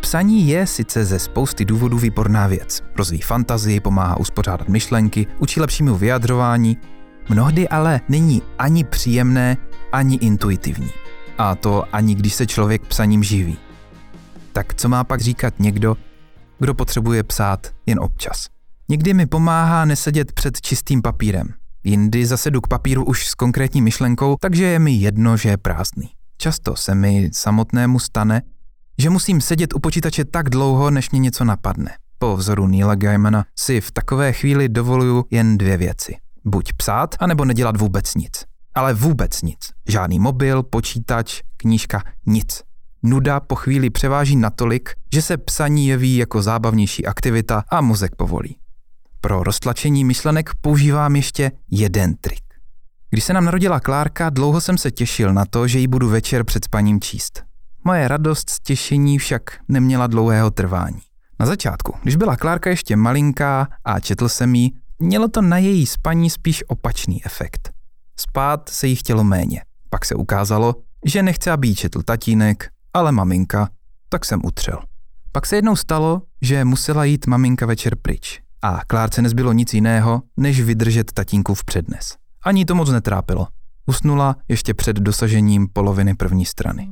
Psaní 0.00 0.48
je 0.48 0.66
sice 0.66 1.04
ze 1.04 1.18
spousty 1.18 1.64
důvodů 1.64 1.98
výborná 1.98 2.46
věc. 2.46 2.82
Rozvíjí 2.96 3.22
fantazii, 3.22 3.80
pomáhá 3.80 4.16
uspořádat 4.16 4.68
myšlenky, 4.68 5.26
učí 5.38 5.60
lepšímu 5.60 5.94
vyjadřování, 5.94 6.76
mnohdy 7.28 7.68
ale 7.68 8.00
není 8.08 8.42
ani 8.58 8.84
příjemné, 8.84 9.56
ani 9.92 10.16
intuitivní. 10.16 10.90
A 11.38 11.54
to 11.54 11.84
ani 11.92 12.14
když 12.14 12.34
se 12.34 12.46
člověk 12.46 12.86
psaním 12.86 13.22
živí. 13.22 13.58
Tak 14.52 14.74
co 14.74 14.88
má 14.88 15.04
pak 15.04 15.20
říkat 15.20 15.54
někdo, 15.58 15.96
kdo 16.58 16.74
potřebuje 16.74 17.22
psát 17.22 17.66
jen 17.86 18.00
občas? 18.00 18.55
Někdy 18.88 19.14
mi 19.14 19.26
pomáhá 19.26 19.84
nesedět 19.84 20.32
před 20.32 20.60
čistým 20.60 21.02
papírem. 21.02 21.48
Jindy 21.84 22.26
zase 22.26 22.50
jdu 22.50 22.60
k 22.60 22.68
papíru 22.68 23.04
už 23.04 23.26
s 23.26 23.34
konkrétní 23.34 23.82
myšlenkou, 23.82 24.36
takže 24.40 24.64
je 24.64 24.78
mi 24.78 24.92
jedno, 24.92 25.36
že 25.36 25.48
je 25.48 25.56
prázdný. 25.56 26.10
Často 26.38 26.76
se 26.76 26.94
mi 26.94 27.30
samotnému 27.32 27.98
stane, 27.98 28.42
že 28.98 29.10
musím 29.10 29.40
sedět 29.40 29.74
u 29.74 29.78
počítače 29.78 30.24
tak 30.24 30.50
dlouho, 30.50 30.90
než 30.90 31.10
mě 31.10 31.20
něco 31.20 31.44
napadne. 31.44 31.90
Po 32.18 32.36
vzoru 32.36 32.66
Neila 32.66 32.94
Gaimana 32.94 33.44
si 33.58 33.80
v 33.80 33.90
takové 33.90 34.32
chvíli 34.32 34.68
dovoluju 34.68 35.24
jen 35.30 35.58
dvě 35.58 35.76
věci. 35.76 36.16
Buď 36.44 36.72
psát, 36.72 37.14
anebo 37.20 37.44
nedělat 37.44 37.76
vůbec 37.76 38.14
nic. 38.14 38.44
Ale 38.74 38.94
vůbec 38.94 39.42
nic. 39.42 39.58
Žádný 39.88 40.18
mobil, 40.18 40.62
počítač, 40.62 41.40
knížka, 41.56 42.02
nic. 42.26 42.62
Nuda 43.02 43.40
po 43.40 43.54
chvíli 43.54 43.90
převáží 43.90 44.36
natolik, 44.36 44.90
že 45.14 45.22
se 45.22 45.36
psaní 45.36 45.88
jeví 45.88 46.16
jako 46.16 46.42
zábavnější 46.42 47.06
aktivita 47.06 47.64
a 47.70 47.80
mozek 47.80 48.16
povolí. 48.16 48.56
Pro 49.26 49.42
roztlačení 49.42 50.04
myšlenek 50.04 50.50
používám 50.60 51.16
ještě 51.16 51.52
jeden 51.70 52.14
trik. 52.14 52.42
Když 53.10 53.24
se 53.24 53.32
nám 53.32 53.44
narodila 53.44 53.80
Klárka, 53.80 54.30
dlouho 54.30 54.60
jsem 54.60 54.78
se 54.78 54.90
těšil 54.90 55.32
na 55.32 55.44
to, 55.44 55.68
že 55.68 55.78
ji 55.78 55.86
budu 55.86 56.08
večer 56.08 56.44
před 56.44 56.64
spaním 56.64 57.00
číst. 57.00 57.42
Moje 57.84 58.08
radost 58.08 58.50
z 58.50 58.60
těšení 58.60 59.18
však 59.18 59.42
neměla 59.68 60.06
dlouhého 60.06 60.50
trvání. 60.50 61.00
Na 61.40 61.46
začátku, 61.46 61.94
když 62.02 62.16
byla 62.16 62.36
Klárka 62.36 62.70
ještě 62.70 62.96
malinká 62.96 63.68
a 63.84 64.00
četl 64.00 64.28
jsem 64.28 64.54
jí, 64.54 64.74
mělo 64.98 65.28
to 65.28 65.42
na 65.42 65.58
její 65.58 65.86
spaní 65.86 66.30
spíš 66.30 66.64
opačný 66.68 67.24
efekt. 67.24 67.70
Spát 68.16 68.68
se 68.68 68.86
jí 68.86 68.96
chtělo 68.96 69.24
méně. 69.24 69.62
Pak 69.90 70.04
se 70.04 70.14
ukázalo, 70.14 70.74
že 71.04 71.22
nechce, 71.22 71.50
aby 71.50 71.68
jí 71.68 71.74
četl 71.74 72.02
tatínek, 72.02 72.68
ale 72.94 73.12
maminka, 73.12 73.68
tak 74.08 74.24
jsem 74.24 74.40
utřel. 74.44 74.78
Pak 75.32 75.46
se 75.46 75.56
jednou 75.56 75.76
stalo, 75.76 76.22
že 76.42 76.64
musela 76.64 77.04
jít 77.04 77.26
maminka 77.26 77.66
večer 77.66 77.96
pryč 77.96 78.45
a 78.62 78.80
Klárce 78.86 79.22
nezbylo 79.22 79.52
nic 79.52 79.74
jiného, 79.74 80.22
než 80.36 80.60
vydržet 80.60 81.12
tatínku 81.12 81.54
v 81.54 81.64
přednes. 81.64 82.16
Ani 82.44 82.64
to 82.64 82.74
moc 82.74 82.90
netrápilo. 82.90 83.46
Usnula 83.86 84.36
ještě 84.48 84.74
před 84.74 84.96
dosažením 84.96 85.68
poloviny 85.72 86.14
první 86.14 86.44
strany. 86.44 86.88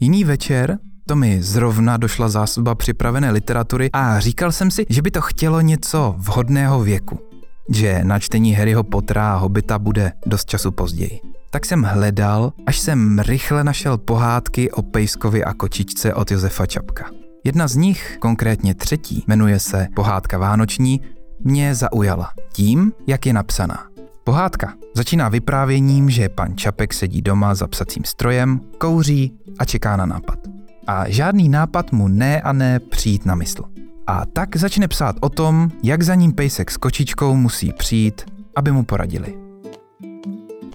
Jiný 0.00 0.24
večer 0.24 0.78
to 1.06 1.16
mi 1.16 1.42
zrovna 1.42 1.96
došla 1.96 2.28
zásoba 2.28 2.74
připravené 2.74 3.30
literatury 3.30 3.90
a 3.92 4.20
říkal 4.20 4.52
jsem 4.52 4.70
si, 4.70 4.86
že 4.88 5.02
by 5.02 5.10
to 5.10 5.20
chtělo 5.20 5.60
něco 5.60 6.14
vhodného 6.18 6.80
věku. 6.80 7.18
Že 7.70 8.00
na 8.04 8.18
čtení 8.18 8.52
Harryho 8.52 8.84
Pottera 8.84 9.32
a 9.32 9.36
Hobita 9.36 9.78
bude 9.78 10.12
dost 10.26 10.48
času 10.48 10.70
později. 10.70 11.20
Tak 11.50 11.66
jsem 11.66 11.82
hledal, 11.82 12.52
až 12.66 12.78
jsem 12.78 13.18
rychle 13.18 13.64
našel 13.64 13.98
pohádky 13.98 14.70
o 14.70 14.82
Pejskovi 14.82 15.44
a 15.44 15.54
kočičce 15.54 16.14
od 16.14 16.30
Josefa 16.30 16.66
Čapka. 16.66 17.19
Jedna 17.44 17.68
z 17.68 17.76
nich, 17.76 18.16
konkrétně 18.20 18.74
třetí, 18.74 19.24
jmenuje 19.26 19.58
se 19.58 19.88
Pohádka 19.94 20.38
Vánoční, 20.38 21.00
mě 21.44 21.74
zaujala 21.74 22.32
tím, 22.52 22.92
jak 23.06 23.26
je 23.26 23.32
napsaná. 23.32 23.86
Pohádka 24.24 24.74
začíná 24.96 25.28
vyprávěním, 25.28 26.10
že 26.10 26.28
pan 26.28 26.56
Čapek 26.56 26.94
sedí 26.94 27.22
doma 27.22 27.54
za 27.54 27.66
psacím 27.66 28.04
strojem, 28.04 28.60
kouří 28.78 29.32
a 29.58 29.64
čeká 29.64 29.96
na 29.96 30.06
nápad. 30.06 30.38
A 30.86 31.08
žádný 31.08 31.48
nápad 31.48 31.92
mu 31.92 32.08
ne 32.08 32.40
a 32.40 32.52
ne 32.52 32.80
přijít 32.80 33.26
na 33.26 33.34
mysl. 33.34 33.64
A 34.06 34.26
tak 34.26 34.56
začne 34.56 34.88
psát 34.88 35.16
o 35.20 35.28
tom, 35.28 35.70
jak 35.82 36.02
za 36.02 36.14
ním 36.14 36.32
pejsek 36.32 36.70
s 36.70 36.76
kočičkou 36.76 37.34
musí 37.36 37.72
přijít, 37.72 38.22
aby 38.56 38.72
mu 38.72 38.84
poradili. 38.84 39.49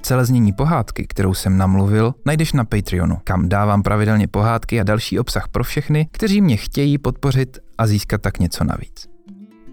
Celé 0.05 0.25
znění 0.25 0.53
pohádky, 0.53 1.07
kterou 1.07 1.33
jsem 1.33 1.57
namluvil, 1.57 2.13
najdeš 2.25 2.53
na 2.53 2.65
Patreonu, 2.65 3.17
kam 3.23 3.49
dávám 3.49 3.83
pravidelně 3.83 4.27
pohádky 4.27 4.79
a 4.79 4.83
další 4.83 5.19
obsah 5.19 5.47
pro 5.47 5.63
všechny, 5.63 6.07
kteří 6.11 6.41
mě 6.41 6.57
chtějí 6.57 6.97
podpořit 6.97 7.59
a 7.77 7.87
získat 7.87 8.21
tak 8.21 8.39
něco 8.39 8.63
navíc. 8.63 9.07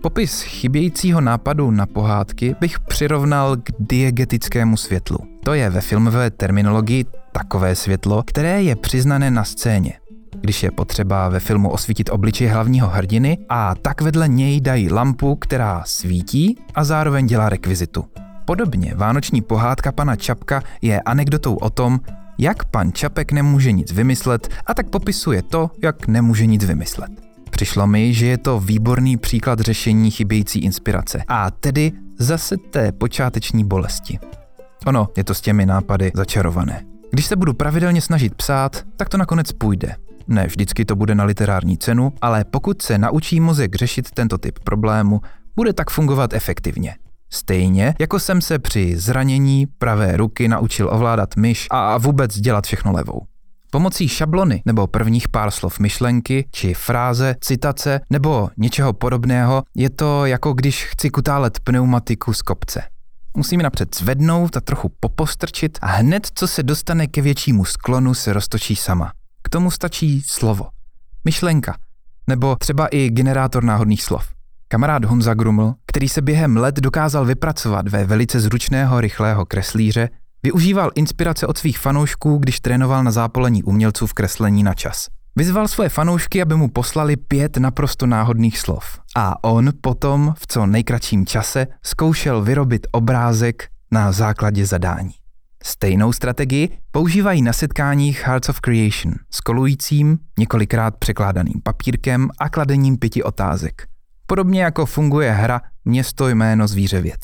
Popis 0.03 0.43
chybějícího 0.43 1.21
nápadu 1.21 1.71
na 1.71 1.87
pohádky 1.87 2.57
bych 2.61 2.81
přirovnal 2.81 3.57
k 3.57 3.71
diegetickému 3.79 4.77
světlu. 4.77 5.19
To 5.45 5.55
je 5.55 5.71
ve 5.71 5.81
filmové 5.81 6.31
terminologii 6.31 7.05
takové 7.33 7.75
světlo, 7.75 8.23
které 8.23 8.63
je 8.63 8.77
přiznané 8.77 9.31
na 9.31 9.45
scéně. 9.45 9.93
Když 10.41 10.63
je 10.63 10.71
potřeba 10.71 11.29
ve 11.29 11.41
filmu 11.41 11.71
osvítit 11.71 12.11
obličej 12.11 12.49
hlavního 12.49 12.89
hrdiny 12.89 13.39
a 13.49 13.75
tak 13.75 14.01
vedle 14.01 14.29
něj 14.29 14.61
dají 14.61 14.91
lampu, 14.91 15.37
která 15.37 15.83
svítí 15.87 16.59
a 16.75 16.85
zároveň 16.85 17.27
dělá 17.27 17.49
rekvizitu. 17.49 18.05
Podobně 18.45 18.95
vánoční 18.97 19.43
pohádka 19.43 19.93
pana 19.93 20.17
Čapka 20.17 20.63
je 20.83 21.01
anekdotou 21.01 21.55
o 21.55 21.71
tom, 21.71 22.01
jak 22.39 22.65
pan 22.65 22.93
Čapek 22.93 23.33
nemůže 23.33 23.73
nic 23.73 23.93
vymyslet 23.93 24.49
a 24.67 24.75
tak 24.75 24.91
popisuje 24.91 25.43
to, 25.43 25.71
jak 25.83 26.07
nemůže 26.07 26.47
nic 26.47 26.65
vymyslet. 26.65 27.11
Přišlo 27.51 27.87
mi, 27.87 28.15
že 28.15 28.27
je 28.27 28.39
to 28.39 28.61
výborný 28.61 29.17
příklad 29.17 29.61
řešení 29.61 30.11
chybějící 30.11 30.59
inspirace. 30.59 31.25
A 31.29 31.51
tedy 31.51 31.93
zase 32.19 32.57
té 32.57 32.93
počáteční 32.93 33.65
bolesti. 33.65 34.19
Ono 34.87 35.09
je 35.17 35.25
to 35.25 35.35
s 35.35 35.41
těmi 35.41 35.67
nápady 35.67 36.13
začarované. 36.15 36.83
Když 37.11 37.27
se 37.27 37.37
budu 37.37 37.55
pravidelně 37.55 38.01
snažit 38.01 38.35
psát, 38.35 38.83
tak 38.97 39.09
to 39.09 39.17
nakonec 39.17 39.53
půjde. 39.53 39.97
Ne 40.29 40.47
vždycky 40.47 40.85
to 40.85 40.97
bude 40.97 41.15
na 41.15 41.25
literární 41.25 41.79
cenu, 41.79 42.13
ale 42.21 42.45
pokud 42.45 42.83
se 42.83 42.99
naučí 42.99 43.41
mozek 43.41 43.75
řešit 43.75 44.11
tento 44.11 44.39
typ 44.39 44.59
problému, 44.59 45.21
bude 45.57 45.73
tak 45.73 45.91
fungovat 45.91 46.33
efektivně. 46.33 46.95
Stejně 47.35 47.95
jako 48.01 48.19
jsem 48.19 48.41
se 48.41 48.59
při 48.59 48.95
zranění 48.97 49.67
pravé 49.67 50.17
ruky 50.17 50.49
naučil 50.49 50.89
ovládat 50.93 51.37
myš 51.37 51.67
a 51.71 51.99
vůbec 51.99 52.41
dělat 52.41 52.67
všechno 52.67 52.93
levou. 52.93 53.21
Pomocí 53.71 54.09
šablony 54.09 54.63
nebo 54.67 54.87
prvních 54.87 55.29
pár 55.29 55.51
slov 55.51 55.79
myšlenky 55.79 56.49
či 56.51 56.75
fráze, 56.75 57.35
citace 57.41 58.01
nebo 58.11 58.49
něčeho 58.57 58.93
podobného 58.93 59.63
je 59.77 59.91
to 59.91 60.27
jako 60.27 60.53
když 60.53 60.85
chci 60.85 61.11
kutálet 61.11 61.61
pneumatiku 61.61 62.33
z 62.33 62.43
kopce. 62.43 62.83
Musím 63.37 63.63
napřed 63.63 63.97
zvednout 63.97 64.57
a 64.57 64.61
trochu 64.61 64.93
popostrčit 65.01 65.79
a 65.83 65.87
hned, 65.87 66.27
co 66.35 66.49
se 66.49 66.63
dostane 66.63 67.07
ke 67.07 67.23
většímu 67.23 67.65
sklonu, 67.65 68.15
se 68.15 68.33
roztočí 68.33 68.77
sama. 68.77 69.13
K 69.43 69.49
tomu 69.49 69.71
stačí 69.71 70.23
slovo. 70.27 70.69
Myšlenka. 71.25 71.77
Nebo 72.27 72.57
třeba 72.57 72.87
i 72.87 73.11
generátor 73.11 73.65
náhodných 73.65 74.03
slov. 74.03 74.25
Kamarád 74.69 75.05
Honza 75.05 75.35
Gruml, 75.35 75.75
který 75.93 76.09
se 76.09 76.23
během 76.23 76.57
let 76.57 76.77
dokázal 76.77 77.25
vypracovat 77.25 77.89
ve 77.89 78.05
velice 78.05 78.41
zručného, 78.41 79.01
rychlého 79.01 79.47
kreslíře, 79.47 80.09
Využíval 80.45 80.91
inspirace 80.95 81.47
od 81.47 81.59
svých 81.59 81.79
fanoušků, 81.79 82.37
když 82.37 82.61
trénoval 82.61 83.05
na 83.05 83.11
zápolení 83.11 83.63
umělců 83.63 84.07
v 84.07 84.13
kreslení 84.13 84.63
na 84.63 84.75
čas. 84.75 85.07
Vyzval 85.37 85.69
svoje 85.69 85.89
fanoušky, 85.89 86.43
aby 86.43 86.57
mu 86.57 86.69
poslali 86.69 87.17
pět 87.17 87.57
naprosto 87.57 88.07
náhodných 88.07 88.59
slov. 88.59 88.85
A 89.17 89.45
on 89.45 89.71
potom 89.81 90.35
v 90.39 90.47
co 90.47 90.67
nejkratším 90.67 91.27
čase 91.27 91.67
zkoušel 91.83 92.43
vyrobit 92.43 92.87
obrázek 92.93 93.69
na 93.91 94.13
základě 94.13 94.67
zadání. 94.67 95.13
Stejnou 95.63 96.13
strategii 96.13 96.79
používají 96.91 97.43
na 97.43 97.53
setkáních 97.53 98.27
Hearts 98.27 98.49
of 98.49 98.61
Creation 98.61 99.15
s 99.31 99.41
kolujícím, 99.41 100.19
několikrát 100.39 100.97
překládaným 100.97 101.61
papírkem 101.63 102.29
a 102.39 102.49
kladením 102.49 102.97
pěti 102.97 103.23
otázek. 103.23 103.92
Podobně 104.33 104.63
jako 104.63 104.87
funguje 104.87 105.33
hra 105.33 105.61
Město 105.85 106.29
jméno 106.29 106.69
zvíře 106.69 107.01
věc. 107.01 107.21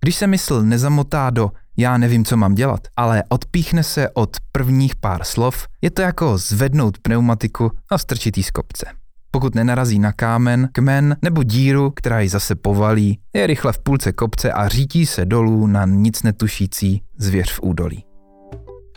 Když 0.00 0.16
se 0.16 0.26
mysl 0.26 0.62
nezamotá 0.62 1.30
do 1.30 1.50
já 1.76 1.98
nevím, 1.98 2.24
co 2.24 2.36
mám 2.36 2.54
dělat, 2.54 2.80
ale 2.96 3.22
odpíchne 3.28 3.82
se 3.82 4.10
od 4.10 4.36
prvních 4.52 4.96
pár 4.96 5.24
slov, 5.24 5.66
je 5.82 5.90
to 5.90 6.02
jako 6.02 6.38
zvednout 6.38 6.98
pneumatiku 6.98 7.70
a 7.90 7.98
strčit 7.98 8.36
jí 8.36 8.42
z 8.42 8.50
kopce. 8.50 8.86
Pokud 9.30 9.54
nenarazí 9.54 9.98
na 9.98 10.12
kámen, 10.12 10.68
kmen 10.72 11.16
nebo 11.22 11.42
díru, 11.42 11.90
která 11.90 12.20
ji 12.20 12.28
zase 12.28 12.54
povalí, 12.54 13.18
je 13.34 13.46
rychle 13.46 13.72
v 13.72 13.78
půlce 13.78 14.12
kopce 14.12 14.52
a 14.52 14.68
řítí 14.68 15.06
se 15.06 15.24
dolů 15.24 15.66
na 15.66 15.84
nic 15.84 16.22
netušící 16.22 17.02
zvěř 17.18 17.52
v 17.52 17.60
údolí. 17.62 18.07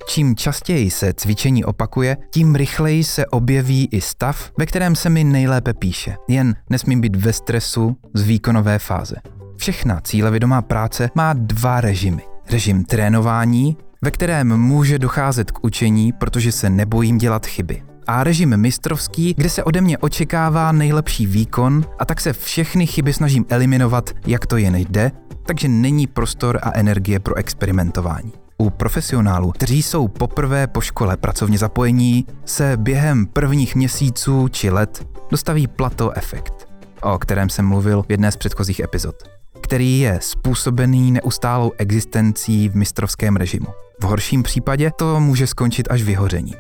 Čím 0.07 0.35
častěji 0.35 0.91
se 0.91 1.13
cvičení 1.13 1.65
opakuje, 1.65 2.17
tím 2.31 2.55
rychleji 2.55 3.03
se 3.03 3.25
objeví 3.25 3.89
i 3.91 4.01
stav, 4.01 4.51
ve 4.57 4.65
kterém 4.65 4.95
se 4.95 5.09
mi 5.09 5.23
nejlépe 5.23 5.73
píše. 5.73 6.15
Jen 6.27 6.55
nesmím 6.69 7.01
být 7.01 7.15
ve 7.15 7.33
stresu 7.33 7.97
z 8.13 8.21
výkonové 8.21 8.79
fáze. 8.79 9.15
Všechna 9.57 10.01
cílevědomá 10.01 10.61
práce 10.61 11.09
má 11.15 11.33
dva 11.33 11.81
režimy 11.81 12.21
režim 12.51 12.85
trénování, 12.85 13.77
ve 14.01 14.11
kterém 14.11 14.57
může 14.57 14.99
docházet 14.99 15.51
k 15.51 15.63
učení, 15.63 16.11
protože 16.11 16.51
se 16.51 16.69
nebojím 16.69 17.17
dělat 17.17 17.45
chyby. 17.45 17.83
A 18.07 18.23
režim 18.23 18.57
mistrovský, 18.57 19.33
kde 19.37 19.49
se 19.49 19.63
ode 19.63 19.81
mě 19.81 19.97
očekává 19.97 20.71
nejlepší 20.71 21.25
výkon 21.27 21.85
a 21.99 22.05
tak 22.05 22.21
se 22.21 22.33
všechny 22.33 22.87
chyby 22.87 23.13
snažím 23.13 23.45
eliminovat, 23.49 24.09
jak 24.27 24.45
to 24.45 24.57
jen 24.57 24.75
jde, 24.75 25.11
takže 25.45 25.67
není 25.67 26.07
prostor 26.07 26.59
a 26.63 26.71
energie 26.73 27.19
pro 27.19 27.35
experimentování. 27.35 28.40
U 28.61 28.69
profesionálů, 28.69 29.51
kteří 29.51 29.81
jsou 29.81 30.07
poprvé 30.07 30.67
po 30.67 30.81
škole 30.81 31.17
pracovně 31.17 31.57
zapojení, 31.57 32.25
se 32.45 32.77
během 32.77 33.25
prvních 33.25 33.75
měsíců 33.75 34.47
či 34.47 34.69
let 34.69 35.07
dostaví 35.29 35.67
plato 35.67 36.17
efekt, 36.17 36.67
o 37.01 37.19
kterém 37.19 37.49
jsem 37.49 37.65
mluvil 37.65 38.03
v 38.03 38.11
jedné 38.11 38.31
z 38.31 38.37
předchozích 38.37 38.79
epizod 38.79 39.15
který 39.61 39.99
je 39.99 40.19
způsobený 40.21 41.11
neustálou 41.11 41.71
existencí 41.77 42.69
v 42.69 42.75
mistrovském 42.75 43.35
režimu. 43.35 43.67
V 44.01 44.03
horším 44.03 44.43
případě 44.43 44.91
to 44.95 45.19
může 45.19 45.47
skončit 45.47 45.87
až 45.91 46.03
vyhořením. 46.03 46.55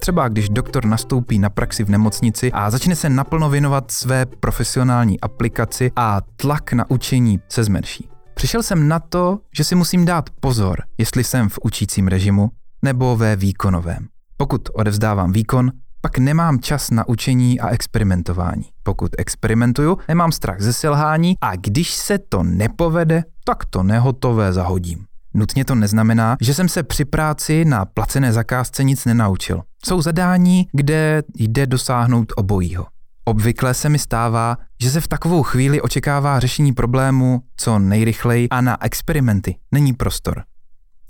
Třeba 0.00 0.28
když 0.28 0.48
doktor 0.48 0.84
nastoupí 0.84 1.38
na 1.38 1.50
praxi 1.50 1.84
v 1.84 1.90
nemocnici 1.90 2.52
a 2.52 2.70
začne 2.70 2.96
se 2.96 3.08
naplno 3.08 3.50
věnovat 3.50 3.90
své 3.90 4.26
profesionální 4.26 5.20
aplikaci 5.20 5.90
a 5.96 6.20
tlak 6.36 6.72
na 6.72 6.90
učení 6.90 7.40
se 7.48 7.64
zmenší. 7.64 8.13
Přišel 8.34 8.62
jsem 8.62 8.88
na 8.88 8.98
to, 8.98 9.38
že 9.56 9.64
si 9.64 9.74
musím 9.74 10.04
dát 10.04 10.30
pozor, 10.40 10.82
jestli 10.98 11.24
jsem 11.24 11.48
v 11.48 11.58
učícím 11.62 12.08
režimu 12.08 12.50
nebo 12.82 13.16
ve 13.16 13.36
výkonovém. 13.36 14.06
Pokud 14.36 14.68
odevzdávám 14.74 15.32
výkon, 15.32 15.72
pak 16.00 16.18
nemám 16.18 16.58
čas 16.60 16.90
na 16.90 17.08
učení 17.08 17.60
a 17.60 17.68
experimentování. 17.68 18.64
Pokud 18.82 19.12
experimentuju, 19.18 19.98
nemám 20.08 20.32
strach 20.32 20.60
ze 20.60 20.72
selhání 20.72 21.36
a 21.40 21.56
když 21.56 21.94
se 21.94 22.18
to 22.18 22.42
nepovede, 22.42 23.24
tak 23.44 23.64
to 23.64 23.82
nehotové 23.82 24.52
zahodím. 24.52 25.04
Nutně 25.34 25.64
to 25.64 25.74
neznamená, 25.74 26.36
že 26.40 26.54
jsem 26.54 26.68
se 26.68 26.82
při 26.82 27.04
práci 27.04 27.64
na 27.64 27.84
placené 27.84 28.32
zakázce 28.32 28.84
nic 28.84 29.04
nenaučil. 29.04 29.62
Jsou 29.84 30.02
zadání, 30.02 30.68
kde 30.72 31.22
jde 31.34 31.66
dosáhnout 31.66 32.32
obojího. 32.36 32.86
Obvykle 33.24 33.74
se 33.74 33.88
mi 33.88 33.98
stává, 33.98 34.56
že 34.82 34.90
se 34.90 35.00
v 35.00 35.08
takovou 35.08 35.42
chvíli 35.42 35.80
očekává 35.80 36.40
řešení 36.40 36.72
problému 36.72 37.42
co 37.56 37.78
nejrychleji 37.78 38.48
a 38.48 38.60
na 38.60 38.84
experimenty 38.84 39.56
není 39.72 39.92
prostor. 39.92 40.44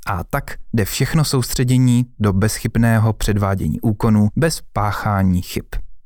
A 0.06 0.24
tak 0.24 0.54
jde 0.72 0.84
všechno 0.84 1.24
soustředění 1.24 2.04
do 2.18 2.32
bezchybného 2.32 3.12
předvádění 3.12 3.80
úkonů 3.80 4.28
bez 4.36 4.60
páchání 4.72 5.42
chyb. 5.42 5.64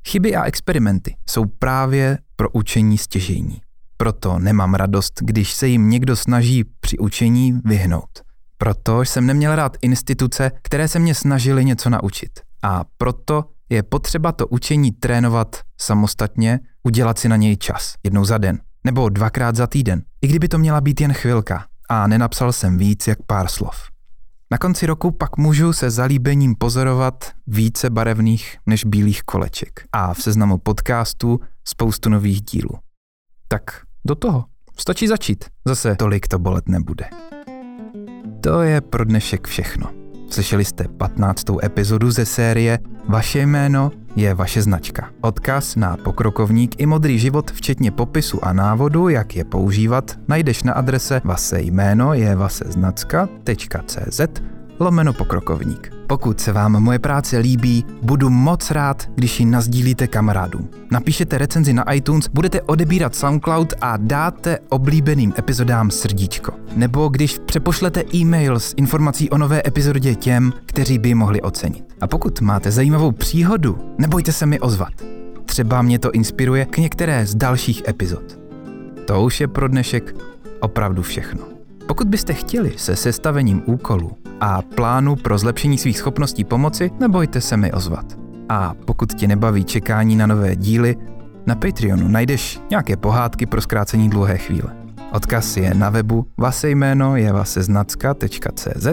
Chyby 0.09 0.37
a 0.37 0.45
experimenty 0.45 1.17
jsou 1.29 1.45
právě 1.47 2.19
pro 2.37 2.51
učení 2.51 2.99
stěžení. 2.99 3.61
Proto 3.97 4.39
nemám 4.39 4.75
radost, 4.75 5.15
když 5.23 5.53
se 5.53 5.69
jim 5.69 5.91
někdo 5.91 6.17
snaží 6.17 6.65
při 6.81 6.99
učení 6.99 7.61
vyhnout. 7.65 8.23
Proto 8.59 9.01
jsem 9.01 9.27
neměl 9.27 9.57
rád 9.57 9.77
instituce, 9.83 10.51
které 10.63 10.89
se 10.89 10.99
mě 10.99 11.15
snažily 11.15 11.65
něco 11.65 11.91
naučit. 11.91 12.31
A 12.63 12.85
proto 12.99 13.45
je 13.69 13.83
potřeba 13.83 14.33
to 14.33 14.47
učení 14.47 14.91
trénovat 14.91 15.57
samostatně, 15.81 16.61
udělat 16.83 17.19
si 17.19 17.29
na 17.29 17.37
něj 17.37 17.57
čas, 17.57 17.95
jednou 18.05 18.25
za 18.25 18.39
den, 18.39 18.61
nebo 18.85 19.09
dvakrát 19.09 19.57
za 19.57 19.67
týden, 19.67 20.03
i 20.23 20.29
kdyby 20.29 20.49
to 20.49 20.59
měla 20.59 20.81
být 20.81 21.01
jen 21.01 21.13
chvilka, 21.13 21.65
a 21.89 22.07
nenapsal 22.07 22.53
jsem 22.53 22.79
víc 22.79 23.07
jak 23.07 23.19
pár 23.27 23.49
slov. 23.49 23.77
Na 24.51 24.59
konci 24.59 24.87
roku 24.87 25.11
pak 25.11 25.37
můžu 25.37 25.73
se 25.73 25.91
zalíbením 25.91 26.55
pozorovat 26.55 27.33
více 27.47 27.91
barevných 27.91 28.57
než 28.67 28.85
bílých 28.85 29.23
koleček 29.23 29.85
a 29.93 30.15
v 30.15 30.23
seznamu 30.23 30.59
podcastů 30.59 31.41
spoustu 31.65 32.11
nových 32.11 32.43
dílů. 32.43 32.79
Tak 33.49 33.63
do 34.05 34.15
toho. 34.15 34.45
Stačí 34.77 35.09
začít. 35.09 35.45
Zase 35.65 35.97
tolik 35.97 36.29
to 36.29 36.39
bolet 36.39 36.69
nebude. 36.69 37.05
To 38.41 38.63
je 38.63 38.81
pro 38.81 39.05
dnešek 39.05 39.47
všechno. 39.47 39.98
Slyšeli 40.31 40.65
jste 40.65 40.85
15. 40.89 41.45
epizodu 41.63 42.11
ze 42.11 42.27
série 42.27 42.79
Vaše 43.09 43.39
jméno 43.39 43.91
je 44.17 44.35
vaše 44.35 44.63
značka. 44.63 45.09
Odkaz 45.21 45.77
na 45.77 45.97
pokrokovník 45.97 46.81
i 46.81 46.87
modrý 46.87 47.19
život, 47.19 47.51
včetně 47.51 47.91
popisu 47.91 48.45
a 48.45 48.53
návodu, 48.53 49.09
jak 49.09 49.37
je 49.37 49.45
používat, 49.45 50.19
najdeš 50.29 50.63
na 50.63 50.73
adrese 50.73 51.21
vase 51.25 51.61
jméno 51.61 52.15
je 52.15 52.37
vaseznacka.cz 52.37 54.21
lomeno 54.81 55.13
pokrokovník. 55.13 55.93
Pokud 56.07 56.41
se 56.41 56.53
vám 56.53 56.73
moje 56.73 56.99
práce 56.99 57.39
líbí, 57.39 57.85
budu 58.03 58.31
moc 58.31 58.71
rád, 58.71 59.09
když 59.15 59.41
ji 59.41 59.47
nazdílíte 59.47 60.07
kamarádům. 60.07 60.69
Napíšete 60.91 61.39
recenzi 61.39 61.73
na 61.73 61.93
iTunes, 61.93 62.29
budete 62.29 62.63
odebírat 62.63 63.15
SoundCloud 63.15 63.75
a 63.81 63.97
dáte 63.97 64.59
oblíbeným 64.69 65.33
epizodám 65.39 65.91
srdíčko. 65.91 66.53
Nebo 66.77 67.09
když 67.09 67.39
přepošlete 67.39 68.05
e-mail 68.15 68.61
s 68.61 68.75
informací 68.77 69.31
o 69.31 69.39
nové 69.39 69.63
epizodě 69.67 70.15
těm, 70.15 70.53
kteří 70.67 70.99
by 70.99 71.15
mohli 71.15 71.41
ocenit. 71.41 71.85
A 72.01 72.07
pokud 72.07 72.41
máte 72.41 72.71
zajímavou 72.71 73.13
příhodu, 73.13 73.79
nebojte 73.99 74.33
se 74.33 74.47
mi 74.47 74.61
ozvat. 74.61 74.93
Třeba 75.45 75.83
mě 75.83 75.99
to 75.99 76.11
inspiruje 76.11 76.65
k 76.65 76.79
některé 76.79 77.27
z 77.27 77.35
dalších 77.35 77.83
epizod. 77.89 78.39
To 79.05 79.23
už 79.23 79.41
je 79.41 79.49
pro 79.49 79.69
dnešek 79.69 80.17
opravdu 80.61 81.03
všechno. 81.03 81.58
Pokud 81.89 82.09
byste 82.09 82.35
chtěli 82.35 82.73
se 82.77 82.97
sestavením 82.97 83.63
úkolů 83.67 84.11
a 84.41 84.63
plánu 84.63 85.17
pro 85.17 85.39
zlepšení 85.39 85.79
svých 85.79 85.99
schopností 85.99 86.45
pomoci, 86.45 86.91
nebojte 87.01 87.41
se 87.41 87.57
mi 87.57 87.73
ozvat. 87.73 88.19
A 88.49 88.75
pokud 88.87 89.15
tě 89.15 89.29
nebaví 89.29 89.65
čekání 89.65 90.17
na 90.17 90.27
nové 90.27 90.57
díly, 90.57 90.97
na 91.47 91.55
Patreonu 91.55 92.09
najdeš 92.09 92.61
nějaké 92.71 92.97
pohádky 92.97 93.47
pro 93.47 93.61
zkrácení 93.61 94.11
dlouhé 94.11 94.39
chvíle. 94.39 94.77
Odkaz 95.13 95.57
je 95.57 95.75
na 95.75 95.91
webu 95.91 96.27
vase 96.39 96.71
jméno 96.71 97.17
je 97.17 97.33
vaseznacka.cz 97.33 98.87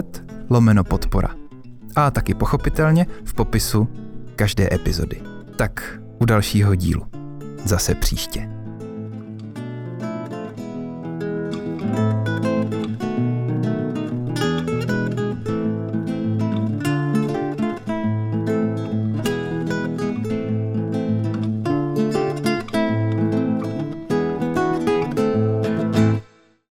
lomeno 0.50 0.84
podpora. 0.84 1.28
A 1.96 2.10
taky 2.10 2.34
pochopitelně 2.34 3.06
v 3.24 3.34
popisu 3.34 3.88
každé 4.36 4.68
epizody. 4.72 5.22
Tak 5.56 6.00
u 6.18 6.24
dalšího 6.24 6.74
dílu. 6.74 7.02
Zase 7.64 7.94
příště. 7.94 8.55